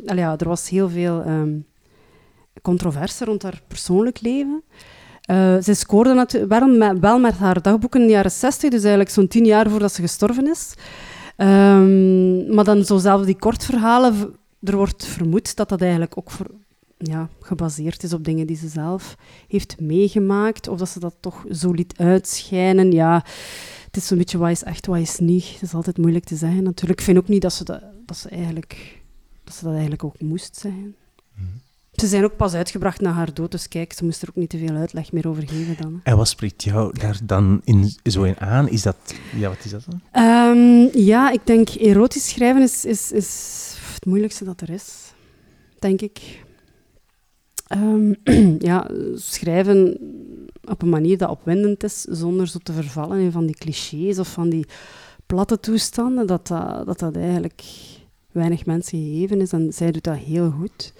[0.06, 1.58] allee, ja, er was heel veel ehm,
[2.62, 4.64] controverse rond haar persoonlijk leven.
[5.22, 8.80] Eh, zij scoorde natu- wel met, wel met haar dagboeken in de jaren 60, dus
[8.80, 10.74] eigenlijk zo'n tien jaar voordat ze gestorven is.
[11.36, 16.48] Ehm, maar dan zo zelf die kortverhalen, er wordt vermoed dat dat eigenlijk ook voor
[16.98, 21.46] ja, gebaseerd is op dingen die ze zelf heeft meegemaakt, of dat ze dat toch
[21.52, 22.92] zo liet uitschijnen.
[22.92, 23.24] Ja,
[23.86, 25.52] het is zo'n beetje wat is echt, wat is niet.
[25.52, 27.00] Het is altijd moeilijk te zeggen natuurlijk.
[27.00, 29.02] Ik vind ook niet dat ze dat, dat, ze eigenlijk,
[29.44, 30.96] dat, ze dat eigenlijk ook moest zijn.
[31.34, 31.46] Mhm.
[31.92, 34.50] Ze zijn ook pas uitgebracht na haar dood, dus kijk, ze moest er ook niet
[34.50, 36.00] te veel uitleg meer over geven dan.
[36.04, 38.70] En wat spreekt jou daar dan in, zo in aan?
[38.70, 38.98] Is dat,
[39.36, 40.02] ja, wat is dat dan?
[40.12, 45.14] Ehm, ja, ik denk erotisch schrijven is, is, is het moeilijkste dat er is,
[45.80, 46.46] denk ik.
[47.68, 48.14] Ehm,
[48.70, 49.98] ja, schrijven
[50.64, 54.32] op een manier dat opwindend is, zonder zo te vervallen in van die clichés of
[54.32, 54.66] van die
[55.26, 57.64] platte toestanden, dat dat, dat, dat eigenlijk
[58.32, 59.52] weinig mensen gegeven is.
[59.52, 60.94] En zij doet dat heel goed.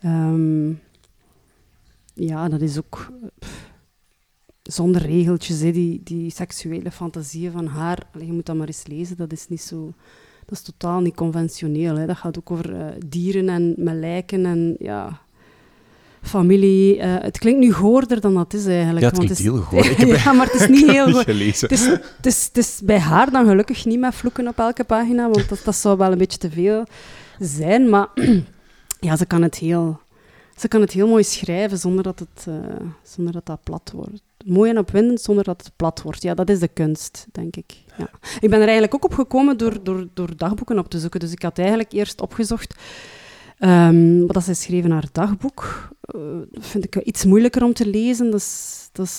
[0.00, 0.70] Ehm,
[2.14, 3.12] ja, dat is ook
[4.62, 8.06] zonder regeltjes, hè, die, die seksuele fantasieën van haar.
[8.18, 9.92] Je moet dat maar eens lezen, dat is niet zo...
[10.44, 11.96] Dat is totaal niet conventioneel.
[11.96, 12.06] Hè.
[12.06, 15.21] Dat gaat ook over uh, dieren en met lijken en ja,
[16.22, 16.96] familie.
[16.96, 19.00] Uh, het klinkt nu goorder dan dat is eigenlijk.
[19.00, 19.90] Ja, het want klinkt heel goor.
[19.90, 21.22] Ik heb ja, maar het is niet heel goor.
[21.22, 21.68] gelezen.
[21.68, 24.84] Het is, het, is, het is bij haar dan gelukkig niet met vloeken op elke
[24.84, 26.84] pagina, want dat, dat zou wel een beetje te veel
[27.38, 27.88] zijn.
[27.88, 28.08] Maar
[29.00, 30.00] ja, ze kan het heel,
[30.56, 32.54] ze kan het heel mooi schrijven zonder dat het, uh,
[33.02, 34.22] zonder dat, dat plat wordt.
[34.44, 36.22] Mooi en opwindend zonder dat het plat wordt.
[36.22, 37.74] Ja, dat is de kunst, denk ik.
[37.96, 38.10] Ja.
[38.40, 41.20] Ik ben er eigenlijk ook op gekomen door, door, door dagboeken op te zoeken.
[41.20, 42.74] Dus ik had eigenlijk eerst opgezocht
[43.64, 45.88] um, wat zij schreef in haar dagboek.
[46.14, 48.30] Uh, dat vind ik iets moeilijker om te lezen.
[48.30, 49.12] Dat, dat,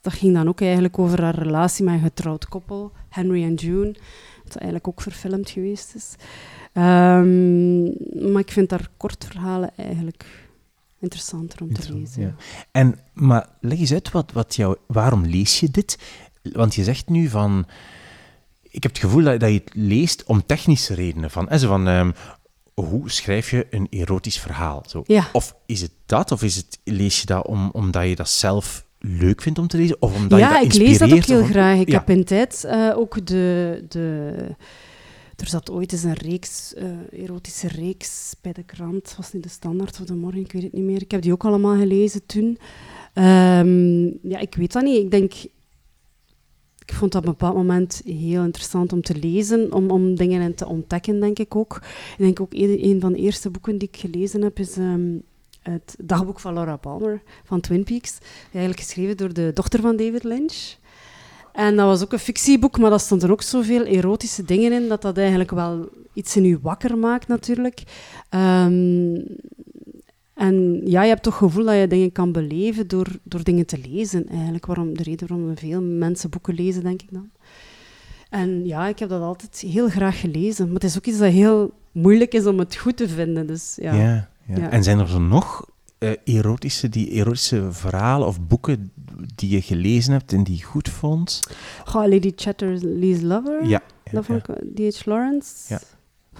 [0.00, 3.94] dat ging dan ook eigenlijk over haar relatie met een getrouwd koppel, Henry en June.
[4.44, 6.14] Dat eigenlijk ook verfilmd geweest is.
[6.74, 7.82] Um,
[8.32, 10.48] maar ik vind haar kortverhalen eigenlijk
[10.98, 12.22] interessanter om te lezen.
[12.22, 12.34] Ja.
[12.70, 15.98] En, maar leg eens uit, wat, wat jou, waarom lees je dit?
[16.42, 17.66] Want je zegt nu van...
[18.72, 21.30] Ik heb het gevoel dat, dat je het leest om technische redenen.
[21.30, 22.12] Van, zo van um,
[22.84, 24.82] hoe schrijf je een erotisch verhaal?
[24.86, 25.02] Zo.
[25.06, 25.28] Ja.
[25.32, 26.32] Of is het dat?
[26.32, 29.76] Of is het, lees je dat om, omdat je dat zelf leuk vindt om te
[29.76, 29.96] lezen?
[30.02, 31.78] Of omdat ja, je dat ik lees dat ook heel graag.
[31.78, 31.98] Ik ja.
[31.98, 33.84] heb in tijd uh, ook de...
[33.88, 34.34] de
[35.36, 39.14] er zat ooit eens een reeks, uh, erotische reeks bij de krant.
[39.16, 41.02] was niet de standaard of de morgen, ik weet het niet meer.
[41.02, 42.58] Ik heb die ook allemaal gelezen toen.
[43.14, 44.96] Um, ja, ik weet dat niet.
[44.96, 45.32] Ik denk...
[46.90, 50.42] Ik vond dat op een bepaald moment heel interessant om te lezen, om, om dingen
[50.42, 51.76] in te ontdekken, denk ik ook.
[52.16, 55.22] Ik denk ook een, een van de eerste boeken die ik gelezen heb, is um,
[55.62, 58.18] het dagboek van Laura Palmer, van Twin Peaks.
[58.52, 60.74] Eigenlijk geschreven door de dochter van David Lynch.
[61.52, 65.02] En dat was ook een fictieboek, maar daar stonden ook zoveel erotische dingen in, dat
[65.02, 67.82] dat eigenlijk wel iets in je wakker maakt, natuurlijk.
[68.34, 69.24] Um,
[70.40, 73.66] en ja, je hebt toch het gevoel dat je dingen kan beleven door, door dingen
[73.66, 74.66] te lezen, eigenlijk.
[74.66, 77.30] Waarom, de reden waarom veel mensen boeken lezen, denk ik dan.
[78.30, 80.64] En ja, ik heb dat altijd heel graag gelezen.
[80.64, 83.46] Maar het is ook iets dat heel moeilijk is om het goed te vinden.
[83.46, 83.94] Dus, ja.
[83.94, 84.56] Ja, ja.
[84.56, 84.70] Ja.
[84.70, 85.66] En zijn er zo nog
[85.98, 88.92] uh, erotische, die erotische verhalen of boeken
[89.34, 91.40] die je gelezen hebt en die je goed vond?
[91.84, 93.66] Goh, Lady Chatterley's Lover.
[93.66, 93.82] Ja.
[94.12, 95.06] Vond ik, D.H.
[95.06, 95.54] Lawrence.
[95.68, 95.80] Ja.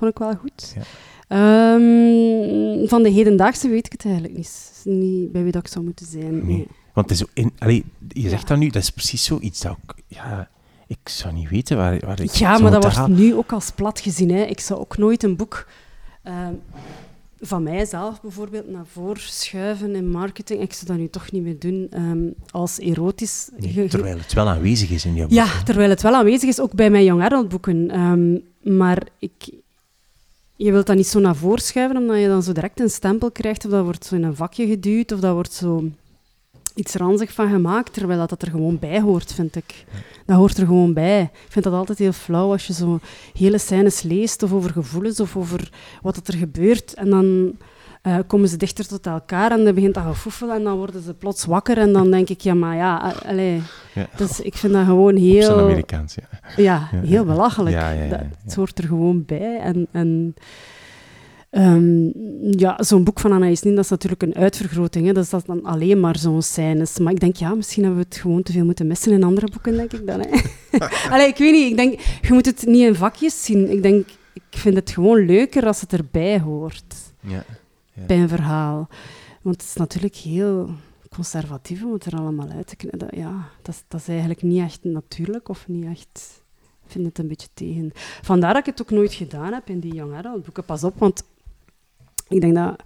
[0.00, 0.74] Vond ik wel goed.
[0.76, 1.74] Ja.
[1.74, 4.80] Um, van de hedendaagse weet ik het eigenlijk niet.
[4.84, 6.46] niet bij wie dat ik zou moeten zijn.
[6.46, 6.66] Nee.
[6.94, 9.94] Want het is in, allee, je zegt dat nu, dat is precies zoiets dat ook...
[10.06, 10.48] Ja,
[10.86, 13.18] ik zou niet weten waar, waar ik Ja, maar dat wordt halen.
[13.18, 14.30] nu ook als plat gezien.
[14.30, 14.42] Hè.
[14.42, 15.66] Ik zou ook nooit een boek
[16.24, 16.60] um,
[17.40, 20.60] van mijzelf bijvoorbeeld naar voren schuiven in marketing.
[20.60, 23.48] Ik zou dat nu toch niet meer doen um, als erotisch.
[23.56, 25.36] Nee, terwijl het wel aanwezig is in jouw boek.
[25.36, 28.00] Ja, terwijl het wel aanwezig is, ook bij mijn young adult boeken.
[28.00, 28.42] Um,
[28.76, 29.32] maar ik,
[30.62, 33.30] je wilt dat niet zo naar voren schuiven, omdat je dan zo direct een stempel
[33.30, 35.84] krijgt, of dat wordt zo in een vakje geduwd, of dat wordt zo
[36.74, 39.84] iets ranzig van gemaakt, terwijl dat, dat er gewoon bij hoort, vind ik.
[40.26, 41.22] Dat hoort er gewoon bij.
[41.22, 43.00] Ik vind dat altijd heel flauw als je zo
[43.34, 45.70] hele scènes leest, of over gevoelens, of over
[46.02, 47.52] wat dat er gebeurt, en dan
[48.02, 51.14] uh, komen ze dichter tot elkaar en dan begint dat gefoefel en dan worden ze
[51.14, 53.62] plots wakker en dan denk ik, ja, maar ja, allee,
[53.94, 54.06] ja.
[54.16, 55.58] dus ik vind dat gewoon heel...
[55.58, 56.52] Amerikaans, ja.
[56.56, 57.76] Ja, heel belachelijk.
[58.10, 59.86] Dat, het hoort er gewoon bij en...
[59.92, 60.34] en
[61.52, 62.12] Um,
[62.58, 65.06] ja, zo'n boek van Anna Isnin, dat is natuurlijk een uitvergroting.
[65.06, 65.12] Hè.
[65.12, 66.98] Dat is dan alleen maar zo'n scènes.
[66.98, 69.48] Maar ik denk, ja, misschien hebben we het gewoon te veel moeten missen in andere
[69.52, 70.20] boeken, denk ik dan.
[70.20, 70.28] Hè.
[71.14, 73.70] Allee, ik weet niet, ik denk, je moet het niet in vakjes zien.
[73.70, 76.94] Ik denk, ik vind het gewoon leuker als het erbij hoort.
[77.20, 77.44] Ja.
[78.06, 78.88] Een verhaal.
[79.42, 80.70] Want het is natuurlijk heel
[81.10, 83.18] conservatief om het er allemaal uit te knippen.
[83.18, 86.42] Ja, dat is, dat eigenlijk niet echt natuurlijk of niet echt...
[86.84, 87.90] Ik vind het een beetje tegen.
[88.22, 90.64] Vandaar dat ik het ook nooit gedaan heb in die young adult boeken.
[90.64, 91.22] Pas op, want
[92.28, 92.82] ik denk dat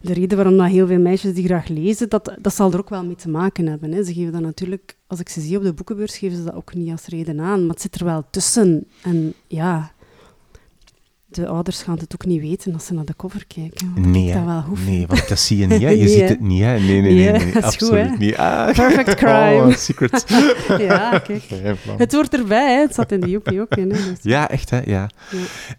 [0.00, 2.88] de reden waarom dat heel veel meisjes die graag lezen, dat, dat zal er ook
[2.88, 3.92] wel mee te maken hebben.
[3.92, 4.04] Hè.
[4.04, 6.74] Ze geven dat natuurlijk, als ik ze zie op de boekenbeurs, geven ze dat ook
[6.74, 7.60] niet als reden aan.
[7.60, 8.86] Maar het zit er wel tussen.
[9.02, 9.92] En ja,
[11.34, 13.92] de ouders gaan het ook niet weten als ze naar de cover kijken.
[13.94, 14.86] Nee, dat wel hoeft.
[14.86, 15.82] nee, want dat zie je niet.
[15.82, 15.88] Hè.
[15.94, 16.62] Je Nee, ziet het niet.
[16.62, 16.78] Hè.
[16.78, 18.36] Nee, nee, nee, Nee, nee, dat is goed, absoluut niet.
[18.36, 18.64] Ah.
[18.74, 19.64] Perfect crime.
[19.66, 20.24] Oh, secret.
[20.78, 21.42] ja, kijk.
[21.98, 22.80] Het hoort erbij, hè.
[22.80, 23.90] het zat in die oepie ook in.
[23.90, 23.96] Hè.
[24.10, 24.80] Dus- Ja, echt, hè?
[24.84, 25.10] Ja.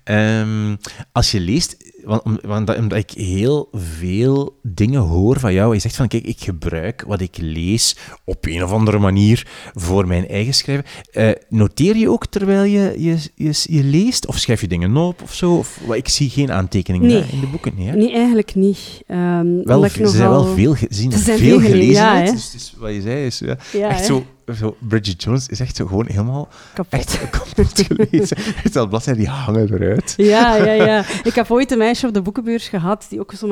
[0.03, 0.75] Ehm,
[1.11, 5.73] als je leest, want, om- want, dat- omdat ik heel veel dingen hoor van jou,
[5.73, 10.07] je zegt van, kijk, ik gebruik wat ik lees op een of andere manier voor
[10.07, 10.85] mijn eigen schrijven.
[11.11, 14.27] Eh, noteer je ook terwijl je, je, je, je leest?
[14.27, 15.44] Of schrijf je dingen op of zo?
[15.49, 17.21] Of, wat- ik zie geen aantekeningen Nee.
[17.21, 17.95] hè, in de boeken, nee, hè?
[17.95, 18.77] Nee, eigenlijk niet.
[19.07, 21.91] Ehm, Wel, ik ze zijn wel nogal- veel gezien, veel veel gele- gelezen.
[21.93, 24.05] ja, dus, dus wat je zei is ja, Ja, echt hè.
[24.05, 24.25] zo,
[24.59, 24.75] zo...
[24.79, 26.99] Bridget Jones is echt zo gewoon helemaal Kapot.
[26.99, 28.37] echt kapot gelezen.
[28.63, 30.13] Echt al bladzijden die hangen eruit.
[30.17, 31.05] Ja, ja, ja.
[31.23, 33.47] Ik heb ooit een meisje op de boekenbeurs gehad die ook zo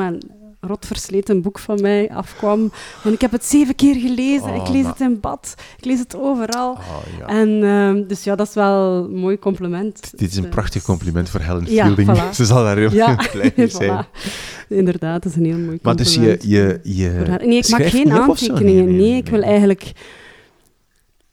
[0.64, 2.72] met een rot versleten boek van mij afkwam.
[3.04, 4.50] En ik heb het zeven keer gelezen.
[4.50, 5.54] Oh, ik lees maar- het in bad.
[5.78, 6.72] Ik lees het overal.
[6.72, 7.26] Oh, ja.
[7.28, 10.12] En ehm, dus ja, dat is wel een mooi compliment.
[10.16, 12.10] Dit is een Dus, prachtig compliment voor Helen Ja, Fielding.
[12.18, 12.30] voilà.
[12.34, 14.06] Ze zal daar heel Ja, blij mee zijn.
[14.06, 14.22] voilà.
[14.70, 16.44] Inderdaad, dat is een heel mooi Maar dus compliment.
[16.44, 16.50] je...
[16.50, 17.38] je, je.
[17.46, 18.96] Nee, ik maak geen aantekeningen.
[18.96, 19.92] Nee, ik wil eigenlijk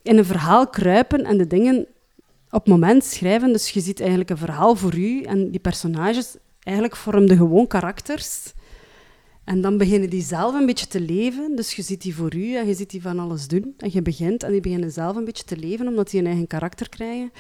[0.03, 1.87] in een verhaal kruipen en de dingen
[2.51, 3.53] op het moment schrijven.
[3.53, 8.53] Dus je ziet eigenlijk een verhaal voor u en die personages eigenlijk vormden gewoon karakters.
[9.51, 11.57] En dan beginnen die zelf een beetje te leven.
[11.57, 13.75] Dus je ziet die voor u en je ziet die van alles doen.
[13.79, 16.47] En je begint en die beginnen zelf een beetje te leven, omdat die een eigen
[16.47, 17.33] karakter krijgen.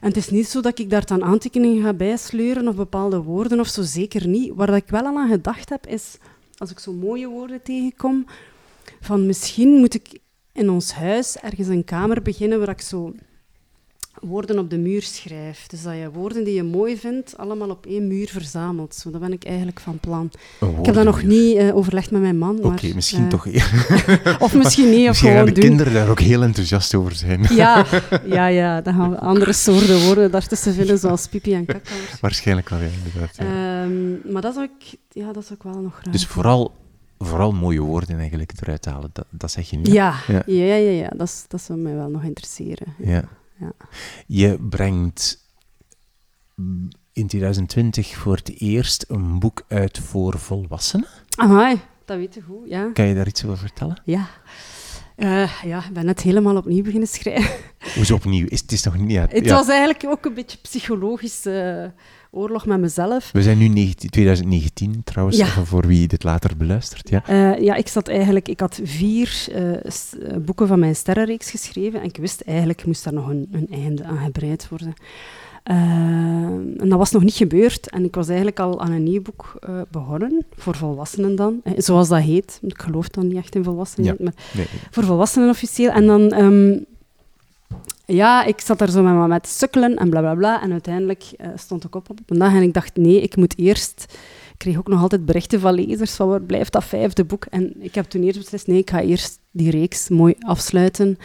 [0.00, 3.60] En het is niet zo dat ik daar dan aantekeningen ga bijsleuren of bepaalde woorden
[3.60, 4.52] of zo, zeker niet.
[4.54, 6.16] Waar ik wel al aan gedacht heb, is
[6.56, 8.26] als ik zo mooie woorden tegenkom,
[9.00, 10.18] van misschien moet ik
[10.52, 13.14] in ons huis ergens een kamer beginnen waar ik zo
[14.20, 15.66] woorden op de muur schrijf.
[15.66, 18.94] Dus dat je woorden die je mooi vindt, allemaal op één muur verzamelt.
[18.94, 20.30] Zo, dat ben ik eigenlijk van plan.
[20.78, 22.62] Ik heb dat nog niet eh, overlegd met mijn man.
[22.64, 23.46] Oké, misschien eh, toch...
[24.44, 25.64] Of misschien niet, of misschien gaan de doen.
[25.64, 27.46] kinderen daar ook heel enthousiast over zijn.
[27.50, 27.84] Ja,
[28.24, 31.90] ja, ja, dan gaan we andere soorten woorden daartussen vinden, zoals pipi en kaka.
[32.20, 33.36] Waarschijnlijk wel, ja, inderdaad.
[33.36, 33.44] ja.
[33.82, 36.74] Ehm, maar dat zou, ik, ja, dat zou ik wel nog graag dus vooral,
[37.18, 39.86] vooral mooie woorden eigenlijk eruit halen, dat, dat zeg je niet.
[39.86, 40.42] Ja, Ja.
[40.46, 41.08] ja, ja, ja, ja.
[41.16, 42.94] Dat, is- dat zou mij wel nog interesseren.
[42.98, 43.24] Ja.
[43.58, 43.72] Ja.
[44.26, 45.46] Je brengt
[47.12, 51.08] in 2020 voor het eerst een boek uit voor volwassenen.
[51.36, 52.90] Amai, dat weet je goed, ja.
[52.92, 54.02] Kan je daar iets over vertellen?
[54.04, 54.28] Ja.
[55.18, 57.50] Eh, ja, ik ben net helemaal opnieuw beginnen schrijven.
[57.94, 58.46] Hoezo opnieuw?
[58.48, 59.10] Is, het is nog niet...
[59.10, 59.54] Ja, Het ja.
[59.54, 61.92] was eigenlijk ook een beetje psychologische
[62.30, 63.30] oorlog met mezelf.
[63.32, 65.46] We zijn nu 19 2019 trouwens, Ja.
[65.46, 67.08] voor wie dit later beluistert.
[67.08, 67.22] Ja.
[67.26, 68.48] Eh, ja, ik zat eigenlijk...
[68.48, 69.82] Ik had vier eh, eh,
[70.40, 74.04] boeken van mijn sterrenreeks geschreven en ik wist eigenlijk, moest daar nog een, een einde
[74.04, 74.94] aan gebreid worden.
[75.68, 79.22] Eh, en dat was nog niet gebeurd en ik was eigenlijk al aan een nieuw
[79.22, 82.58] boek eh, begonnen, voor volwassenen dan, eh, zoals dat heet.
[82.62, 84.24] Ik geloof dan niet echt in volwassenen, Ja.
[84.24, 84.66] maar Nee.
[84.90, 85.90] voor volwassenen officieel.
[85.90, 86.78] En dan, ehm,
[88.06, 90.62] ja, ik zat daar zo met, met sukkelen en bla bla bla.
[90.62, 93.58] En uiteindelijk eh, stond ik op op een dag en ik dacht, nee, ik moet
[93.58, 94.04] eerst.
[94.52, 97.44] Ik kreeg ook nog altijd berichten van lezers van waar blijft dat vijfde boek?
[97.50, 101.18] En ik heb toen eerst beslist, nee, ik ga eerst die reeks mooi afsluiten.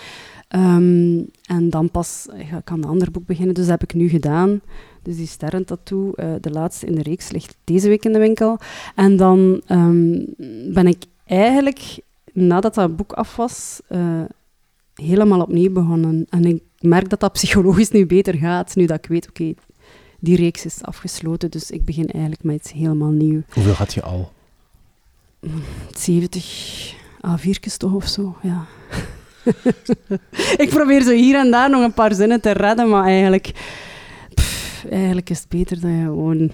[0.53, 3.53] Ehm, en dan pas ik aan een ander boek beginnen.
[3.53, 4.61] Dus dat heb ik nu gedaan.
[5.01, 8.57] Dus die sterrentattoo, eh de laatste in de reeks, ligt deze week in de winkel.
[8.95, 10.25] En dan ehm,
[10.73, 11.99] ben ik eigenlijk,
[12.33, 14.21] nadat dat boek af was, eh,
[14.95, 16.25] helemaal opnieuw begonnen.
[16.29, 19.53] En ik merk dat dat psychologisch nu beter gaat, nu dat ik weet, oké,
[20.19, 21.51] die reeks is afgesloten.
[21.51, 23.41] Dus ik begin eigenlijk met iets helemaal nieuw.
[23.49, 24.31] Hoeveel had je al?
[25.97, 26.95] 70
[27.27, 28.65] A4'tjes toch of zo, ja.
[30.63, 33.51] ik probeer zo hier en daar nog een paar zinnen te redden, maar eigenlijk,
[34.33, 36.51] pff, eigenlijk is het beter dat je gewoon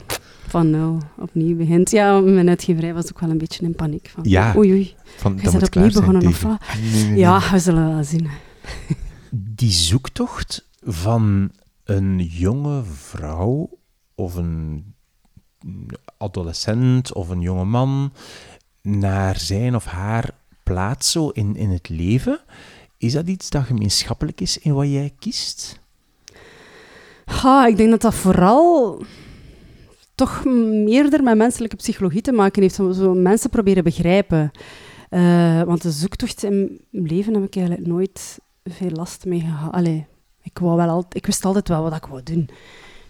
[0.47, 1.91] van nul opnieuw begint.
[1.91, 4.09] Ja, mijn uitgeverij was ook wel een beetje in paniek.
[4.13, 4.53] Van, Ja.
[4.57, 4.95] Oei, oei.
[5.17, 7.17] Van, Je dat bent opnieuw begonnen, of tegen- Nee, nee, nee.
[7.19, 8.27] Ja, we zullen wel zien.
[9.29, 11.51] Die zoektocht van
[11.83, 13.69] een jonge vrouw
[14.15, 14.83] of een
[16.17, 18.13] adolescent of een jonge man
[18.81, 20.29] naar zijn of haar
[20.63, 22.39] plaats zo in, in het leven,
[22.99, 25.79] is dat iets dat gemeenschappelijk is in wat jij kiest?
[27.67, 29.01] Ik denk dat dat vooral
[30.15, 30.45] toch
[30.85, 32.75] meerder met menselijke psychologie te maken heeft.
[32.75, 34.51] Zo, mensen proberen begrijpen.
[35.09, 39.73] Eh, want de zoektocht in mijn leven heb ik eigenlijk nooit veel last mee gehad.
[39.73, 40.05] Allee,
[40.43, 42.49] ik, wou wel al, ik wist altijd wel wat ik wou doen.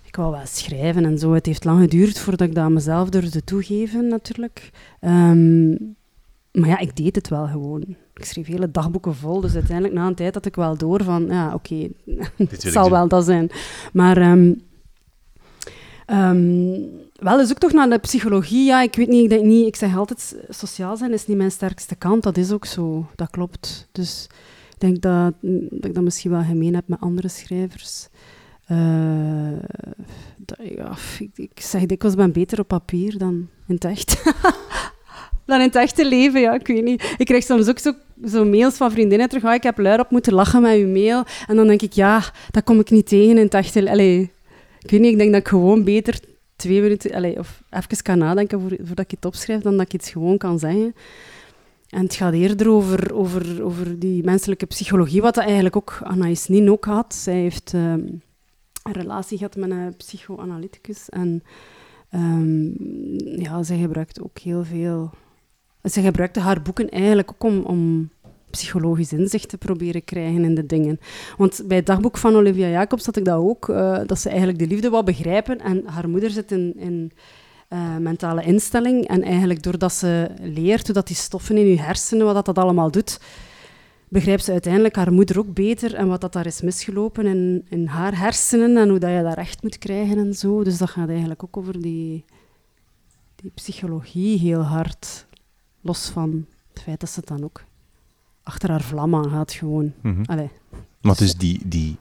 [0.04, 1.34] Ik wou wel schrijven en zo.
[1.34, 4.70] Het heeft lang geduurd voordat ik dat aan mezelf durfde toegeven, natuurlijk.
[5.00, 5.70] Ehm,
[6.52, 7.96] maar ja, ik deed het wel gewoon.
[8.20, 11.26] Ik schreef hele dagboeken vol, dus uiteindelijk na een tijd had ik wel door van,
[11.28, 11.88] ja, oké,
[12.38, 12.92] het zal doen.
[12.92, 13.50] wel dat zijn.
[13.94, 14.54] Maar ehm,
[16.06, 16.72] ehm,
[17.16, 18.66] wel, dus ook toch naar de psychologie.
[18.66, 21.52] Ja, ik weet niet, ik denk niet, ik zeg altijd, sociaal zijn is niet mijn
[21.52, 22.24] sterkste kant.
[22.24, 23.88] Dat is ook zo, dat klopt.
[23.92, 24.28] Dus
[24.74, 25.34] ik denk dat,
[25.70, 28.08] dat ik dat misschien wel gemeen heb met andere schrijvers.
[28.66, 28.78] Eh,
[30.38, 34.22] dat- ja, ik, ik zeg dikwijls, ik ben beter op papier dan in het echt.
[35.46, 37.16] dan in het echte leven, ja, ik weet niet.
[37.18, 37.92] Ik krijg soms ook zo,
[38.28, 41.24] zo mails van vriendinnen terug, ah, ik heb luid op moeten lachen met uw mail.
[41.48, 43.90] En dan denk ik, ja, dat kom ik niet tegen in het echte...
[43.90, 44.32] Allee,
[44.80, 46.20] ik weet niet, ik denk dat ik gewoon beter
[46.56, 47.14] twee minuten...
[47.14, 50.38] Allee, of even kan nadenken voor, voordat ik het opschrijf, dan dat ik iets gewoon
[50.38, 50.96] kan zeggen.
[51.90, 56.48] En het gaat eerder over, over, over die menselijke psychologie, wat dat eigenlijk ook Anaïs
[56.48, 57.16] Nin ook had.
[57.16, 58.02] Zij heeft ehm,
[58.84, 61.10] een relatie gehad met een psychoanalyticus.
[61.10, 61.44] En
[62.10, 62.66] ehm,
[63.42, 65.12] ja, zij gebruikte ook heel veel...
[65.82, 68.10] Zij gebruikte haar boeken eigenlijk ook om, om
[68.50, 71.00] psychologisch inzicht te proberen krijgen in de dingen.
[71.38, 74.60] Want bij het dagboek van Olivia Jacobs had ik dat ook, eh, dat ze eigenlijk
[74.60, 75.60] de liefde wou begrijpen.
[75.60, 77.12] En haar moeder zit in, in
[77.68, 79.08] eh, mentale instelling.
[79.08, 82.58] En eigenlijk doordat ze leert hoe dat die stoffen in je hersenen, wat dat, dat
[82.58, 83.20] allemaal doet,
[84.08, 87.86] begrijpt ze uiteindelijk haar moeder ook beter en wat dat daar is misgelopen in, in
[87.86, 90.64] haar hersenen en hoe dat je dat recht moet krijgen en zo.
[90.64, 92.26] Dus dat gaat eigenlijk ook over die,
[93.36, 95.28] die psychologie heel hard.
[95.82, 97.64] Los van het feit dat ze het dan ook
[98.44, 99.94] achter haar vlam aan gaat gewoon.
[100.02, 100.24] Mhm.
[100.26, 100.50] Allee.
[101.02, 101.98] Maar dus die, die,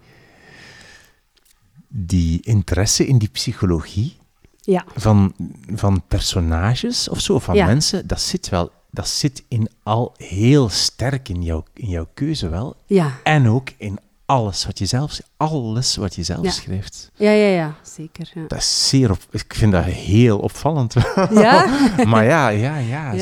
[1.88, 4.16] die interesse in die psychologie
[4.60, 5.34] Ja, van,
[5.74, 7.66] van personages of zo, of van Ja.
[7.66, 12.48] mensen, dat zit wel, dat zit in al heel sterk in, jouw in jouw keuze
[12.48, 12.76] wel.
[12.86, 13.98] ja, En ook in
[14.28, 16.50] alles wat je zelf, alles wat je zelf Ja.
[16.50, 17.10] schrijft.
[17.14, 18.30] ja, ja, ja zeker.
[18.34, 18.44] Ja.
[18.48, 20.94] Dat is zeer op, ik vind dat heel opvallend.
[21.30, 21.66] Ja?
[22.12, 23.12] maar ja, ja, ja.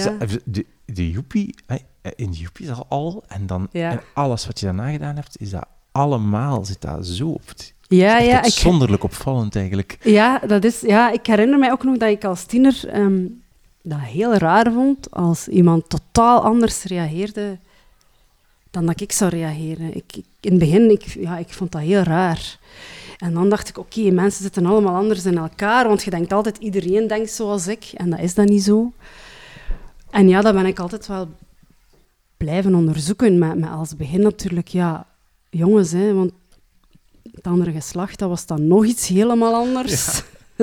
[0.45, 1.55] De, de joepie,
[2.17, 5.41] in de joepie is al al, en dan en alles wat je daarna gedaan hebt,
[5.41, 7.49] is dat allemaal, zit dat zo op.
[7.49, 9.99] Het Ja, ja, echt ik, zonderlijk opvallend eigenlijk.
[10.03, 13.25] Ja, dat is, ja, ik herinner mij ook nog dat ik als tiener ehm,
[13.83, 17.59] dat heel raar vond als iemand totaal anders reageerde
[18.77, 19.97] dan dat ik zou reageren.
[19.97, 22.59] Ik, ik- in het begin, ik, ja, ik vond dat heel raar.
[23.18, 26.57] En dan dacht ik, oké, mensen zitten allemaal anders in elkaar, want je denkt altijd,
[26.57, 27.85] iedereen denkt zoals ik.
[27.95, 28.93] En dat is dan niet zo.
[30.11, 31.29] En ja, dat ben ik altijd wel
[32.37, 33.39] blijven onderzoeken.
[33.39, 35.07] Met, met als begin natuurlijk, ja,
[35.51, 36.33] jongens, hè, want
[37.33, 40.05] het andere geslacht, dat was dan nog iets helemaal anders.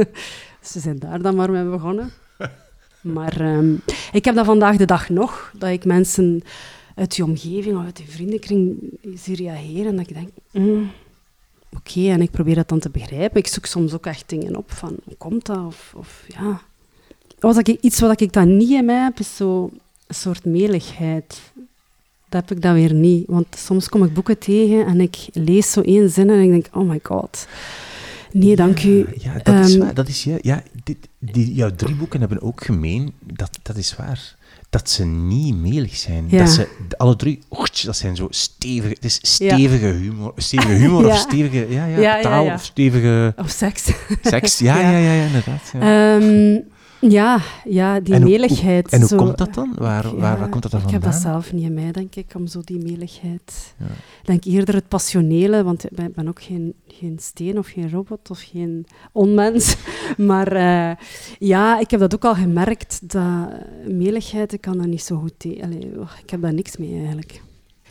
[0.71, 2.11] Ze zijn daar dan maar mee begonnen.
[3.01, 3.73] Maar ehm,
[4.11, 6.41] ik heb dat vandaag de dag nog, dat ik mensen
[6.95, 8.75] uit die omgeving of uit die vriendenkring
[9.15, 10.91] zie reageren en dat ik denk, mm,
[11.75, 13.39] oké, en ik probeer dat dan te begrijpen.
[13.39, 15.65] Ik zoek soms ook echt dingen op van, hoe komt dat?
[15.65, 16.61] Of, of ja...
[17.39, 19.69] Was ik, iets wat ik dan niet in mij heb, is zo
[20.07, 21.41] een soort meligheid.
[22.29, 23.27] Dat heb ik dan weer niet.
[23.27, 26.67] Want soms kom ik boeken tegen en ik lees zo één zin en ik denk,
[26.71, 27.47] oh my god.
[28.31, 29.05] Nee, dank u.
[29.17, 29.93] Ja, dat is Ehm, waar.
[29.93, 33.95] Dat is, ja, ja, dit, die, jouw drie boeken hebben ook gemeen, dat, dat is
[33.95, 34.35] waar,
[34.73, 36.25] dat ze niet melig zijn.
[36.29, 36.37] Ja.
[36.37, 36.67] Dat ze
[36.97, 41.13] alle drie, ochtje, dat zijn zo stevige, het is stevige humor, stevige humor Ja.
[41.13, 43.91] of stevige ja, ja, taal of stevige Of seks.
[44.21, 44.59] seks.
[44.59, 44.97] Ja, ja, Ja.
[44.97, 45.71] ja, ja, inderdaad.
[45.73, 46.61] Ja.
[47.09, 48.91] Ja, ja, die En hoe- meligheid.
[48.91, 49.17] en hoe zo.
[49.17, 49.73] komt dat dan?
[49.77, 51.21] Waar, waar, Ja, waar komt dat dan Ik heb vandaan?
[51.21, 53.73] dat zelf niet in mij, denk ik, om zo die meligheid.
[53.79, 53.85] Ja.
[53.85, 57.89] Ik denk eerder het passionele, want ik ben, ben ook geen, geen steen of geen
[57.91, 59.75] robot of geen onmens.
[60.17, 60.95] Maar eh,
[61.39, 63.47] ja, ik heb dat ook al gemerkt, dat
[63.87, 65.73] meligheid, ik kan dat niet zo goed tegen.
[65.99, 67.41] Oh, ik heb daar niks mee eigenlijk.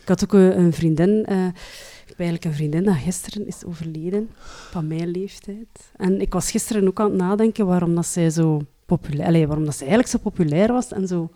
[0.01, 3.65] Ik had ook een, een vriendin, eh, ik heb eigenlijk een vriendin dat gisteren is
[3.65, 4.29] overleden,
[4.71, 5.91] van mijn leeftijd.
[5.95, 9.75] En ik was gisteren ook aan het nadenken waarom dat zij zo populair, waarom dat
[9.75, 11.29] zij eigenlijk zo populair was en zo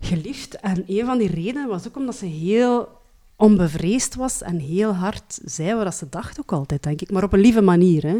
[0.00, 0.54] geliefd.
[0.54, 2.88] En een van die redenen was ook omdat ze heel
[3.36, 7.10] onbevreesd was en heel hard zei wat ze dacht ook altijd, denk ik.
[7.10, 8.18] Maar op een lieve manier, hè.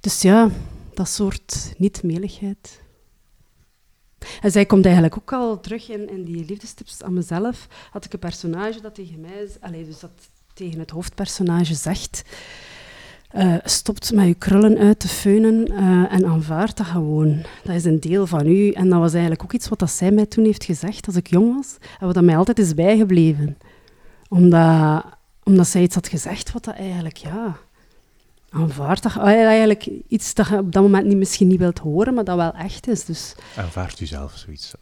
[0.00, 0.50] Dus ja,
[0.94, 2.80] dat soort niet-meligheid.
[4.40, 7.66] En zij komt eigenlijk ook al terug in, in die liefdestips aan mezelf.
[7.90, 9.84] Had ik een personage dat tegen mij...
[9.84, 10.10] Dus dat
[10.54, 12.22] tegen het hoofdpersonage zegt...
[13.28, 17.42] eh, stopt met je krullen uit te feunen eh, en aanvaard dat gewoon.
[17.64, 18.70] Dat is een deel van u.
[18.70, 21.26] En dat was eigenlijk ook iets wat dat zij mij toen heeft gezegd als ik
[21.26, 21.76] jong was.
[22.00, 23.58] En wat dat mij altijd is bijgebleven.
[24.28, 25.04] Omdat,
[25.42, 27.56] omdat zij iets had gezegd wat dat eigenlijk, ja...
[28.50, 32.24] Aanvaard dat, eigenlijk iets dat je op dat moment niet, misschien niet wilt horen, maar
[32.24, 33.04] dat wel echt is.
[33.04, 34.74] Dus Aanvaardt u zelf zoiets?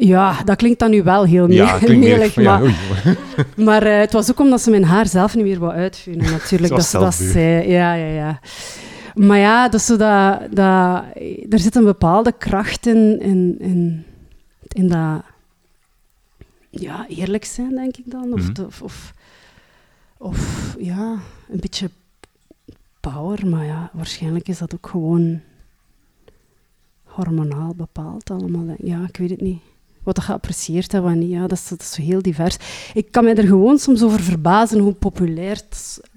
[0.00, 2.74] Ja, dat klinkt dan nu wel heel Ja, meer ja, maar,
[3.66, 6.72] maar eh, het was ook omdat ze mijn haar zelf niet meer wou uitveunen, natuurlijk.
[6.74, 7.68] Dat ze dat zei.
[7.70, 8.40] Ja, ja, ja.
[9.14, 11.04] Maar ja, dat is zo dat, dat,
[11.50, 14.04] er zit een bepaalde kracht in, in, in,
[14.68, 15.22] in dat
[16.70, 18.32] ja, eerlijk zijn, denk ik dan.
[18.32, 18.64] Of, Mhm.
[18.66, 19.12] of, of,
[20.18, 21.18] of ja,
[21.50, 21.90] een beetje
[23.00, 23.46] power.
[23.46, 25.40] Maar ja, waarschijnlijk is dat ook gewoon
[27.04, 28.74] hormonaal bepaald allemaal.
[28.78, 29.60] Ja, ik weet het niet.
[30.02, 32.56] Wat dat geapprecieerd en wat niet, ja, dat is, dat is zo heel divers.
[32.94, 35.60] Ik kan me er gewoon soms over verbazen hoe populair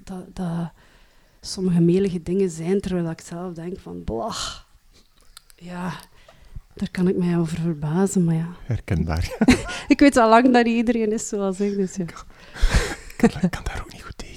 [0.03, 0.71] dat, dat,
[1.41, 4.67] sommige melige dingen zijn, terwijl ik zelf denk van, blach.
[5.55, 5.93] Ja,
[6.73, 8.47] daar kan ik mij over verbazen, maar ja.
[8.65, 9.35] Herkenbaar.
[9.87, 12.03] Ik weet al lang dat iedereen is zoals ik, dus ja.
[13.17, 14.30] ik kan daar ook niet goed tegen.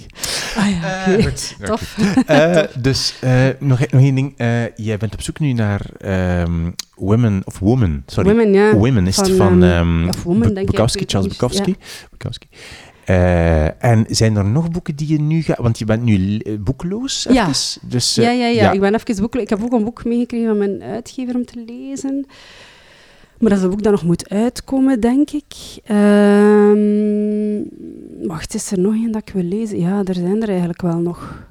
[0.57, 1.05] Ah ja.
[1.05, 1.55] Eh, goed.
[1.65, 1.97] Tof.
[2.25, 4.33] Eh, dus eh, nog, nog één ding.
[4.75, 8.29] Jij bent op zoek nu naar ehm, women, of woman, sorry.
[8.29, 8.73] Women, ja.
[8.73, 11.75] Women is het Van, van ehm, ehm, of Woman, Bu- denk ik Bukowski, Charles Bukowski.
[12.11, 12.47] Bukowski.
[13.79, 15.57] En zijn er nog boeken die je nu gaat...
[15.57, 17.47] Want je bent nu boekloos, Ja.
[17.81, 19.35] Dus, Ja, ja, ja, Ik ben even boek...
[19.35, 22.25] Ik heb ook een boek meegekregen van mijn uitgever om te lezen.
[23.39, 25.53] Maar dat is een boek dat nog moet uitkomen, denk ik.
[25.83, 27.61] Ehm,
[28.27, 29.79] wacht, is er nog een dat ik wil lezen?
[29.79, 31.43] Ja, er zijn er eigenlijk wel nog.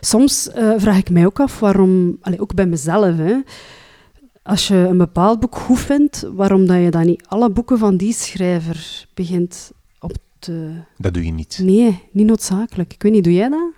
[0.00, 2.18] Soms eh, vraag ik mij ook af waarom...
[2.20, 3.36] Allee, ook bij mezelf, hè.
[4.42, 7.96] Als je een bepaald boek goed vindt, waarom dat je dan niet alle boeken van
[7.96, 10.72] die schrijver begint op te...
[10.96, 11.58] Dat doe je niet.
[11.62, 12.92] Nee, niet noodzakelijk.
[12.92, 13.70] Ik weet niet, doe jij dat?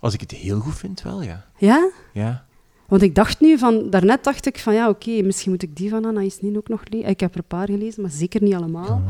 [0.00, 1.44] Als ik het heel goed vind, wel, ja.
[1.58, 1.90] Ja?
[2.12, 2.43] Ja.
[2.94, 5.90] Want ik dacht nu van, daarnet dacht ik van ja, oké, misschien moet ik die
[5.90, 7.08] van Anaïs Nin ook nog lezen.
[7.08, 9.02] Ik heb er een paar gelezen, maar zeker niet allemaal.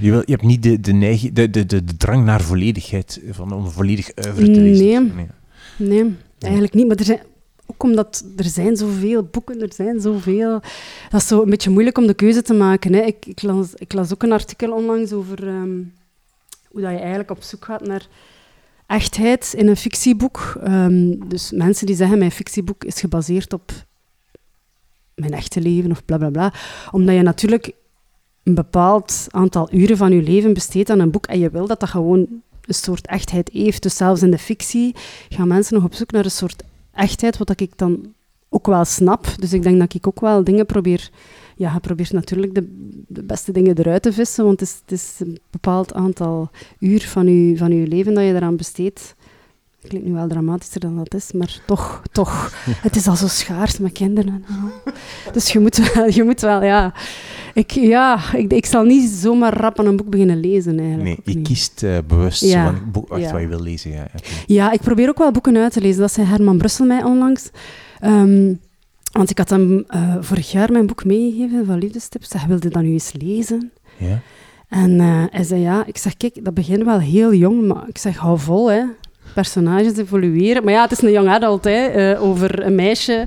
[0.00, 3.20] Je, wil, je hebt niet de, de, neiging, de, de, de, de drang naar volledigheid,
[3.30, 5.12] van, om volledig oeuvre te lezen.
[5.14, 5.26] Nee.
[5.76, 6.86] Nee, eigenlijk niet.
[6.86, 7.20] Maar er zijn,
[7.66, 10.60] ook omdat er zijn zoveel boeken, er zijn zoveel.
[11.10, 12.92] Dat is zo een beetje moeilijk om de keuze te maken.
[12.92, 13.00] Hè.
[13.00, 15.78] Ik, ik, las, ik las ook een artikel onlangs over ehm,
[16.68, 18.08] hoe dat je eigenlijk op zoek gaat naar
[18.90, 20.56] echtheid in een fictieboek.
[20.62, 23.72] Ehm, dus mensen die zeggen, mijn fictieboek is gebaseerd op
[25.14, 26.52] mijn echte leven of bla bla bla.
[26.90, 27.72] Omdat je natuurlijk
[28.42, 31.80] een bepaald aantal uren van je leven besteedt aan een boek en je wil dat
[31.80, 32.18] dat gewoon
[32.60, 33.82] een soort echtheid heeft.
[33.82, 34.94] Dus zelfs in de fictie
[35.28, 36.62] gaan mensen nog op zoek naar een soort
[36.92, 38.14] echtheid, wat ik dan
[38.50, 39.26] ook wel snap.
[39.38, 41.10] Dus ik denk dat ik ook wel dingen probeer...
[41.56, 44.92] Ja, je probeert natuurlijk de, de beste dingen eruit te vissen, want het is, het
[44.92, 49.14] is een bepaald aantal uur van je, van je leven dat je eraan besteedt.
[49.88, 52.52] Klinkt nu wel dramatischer dan dat is, maar toch, toch.
[52.86, 54.44] Het is al zo schaars met kinderen.
[55.32, 56.94] Dus je moet wel, je moet wel ja...
[57.54, 61.26] Ik, ja, ik, ik zal niet zomaar rap aan een boek beginnen lezen, eigenlijk.
[61.26, 62.64] Nee, je kiest eh, bewust Ja.
[62.64, 63.32] van boek Ja.
[63.32, 63.90] wat je wil lezen.
[63.90, 64.06] Ja.
[64.46, 66.00] Ja, ik probeer ook wel boeken uit te lezen.
[66.00, 67.50] Dat zei Herman Brussel mij onlangs.
[68.00, 68.54] Ehm,
[69.12, 72.32] want ik had hem eh, vorig jaar mijn boek meegegeven van Liefdestips.
[72.32, 73.72] Hij wilde dat nu eens lezen.
[73.96, 74.20] ja.
[74.68, 77.98] En eh, hij zei ja, ik zeg kijk, dat begint wel heel jong, maar ik
[77.98, 78.82] zeg hou vol hè.
[79.34, 80.64] Personages evolueren.
[80.64, 83.26] Maar ja, het is een young adult hè, eh, over een meisje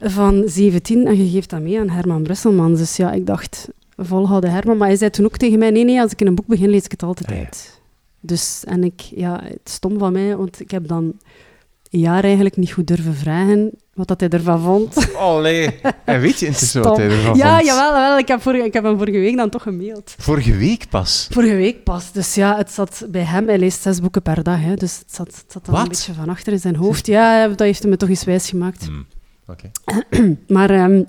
[0.00, 2.78] van 17 en je geeft dat mee aan Herman Brusselmans.
[2.78, 4.76] Dus ja, ik dacht, volhouden Herman.
[4.76, 6.68] Maar hij zei toen ook tegen mij, nee, nee, als ik in een boek begin,
[6.70, 7.40] lees ik het altijd Ah, ja.
[7.44, 7.80] uit.
[8.20, 11.12] Dus, en ik, ja, het is stom van mij, want ik heb dan
[12.00, 15.14] jaar eigenlijk niet goed durven vragen wat dat hij ervan vond.
[15.16, 15.80] Allee.
[16.04, 17.66] En weet je intussen wat hij ervan Ja, vond?
[17.66, 18.18] jawel, jawel.
[18.18, 20.14] Ik, heb vorige, ik heb hem vorige week dan toch gemaild.
[20.18, 21.28] Vorige week pas.
[21.30, 22.12] Vorige week pas.
[22.12, 23.46] Dus ja, het zat bij hem.
[23.48, 24.60] Hij leest zes boeken per dag.
[24.60, 27.06] Hè, dus het zat, het zat dan een beetje van achter in zijn hoofd.
[27.06, 28.84] Ja, dat heeft hij me toch eens wijs gemaakt.
[28.86, 29.06] Hmm.
[29.46, 29.70] Oké.
[30.48, 31.02] Maar ehm,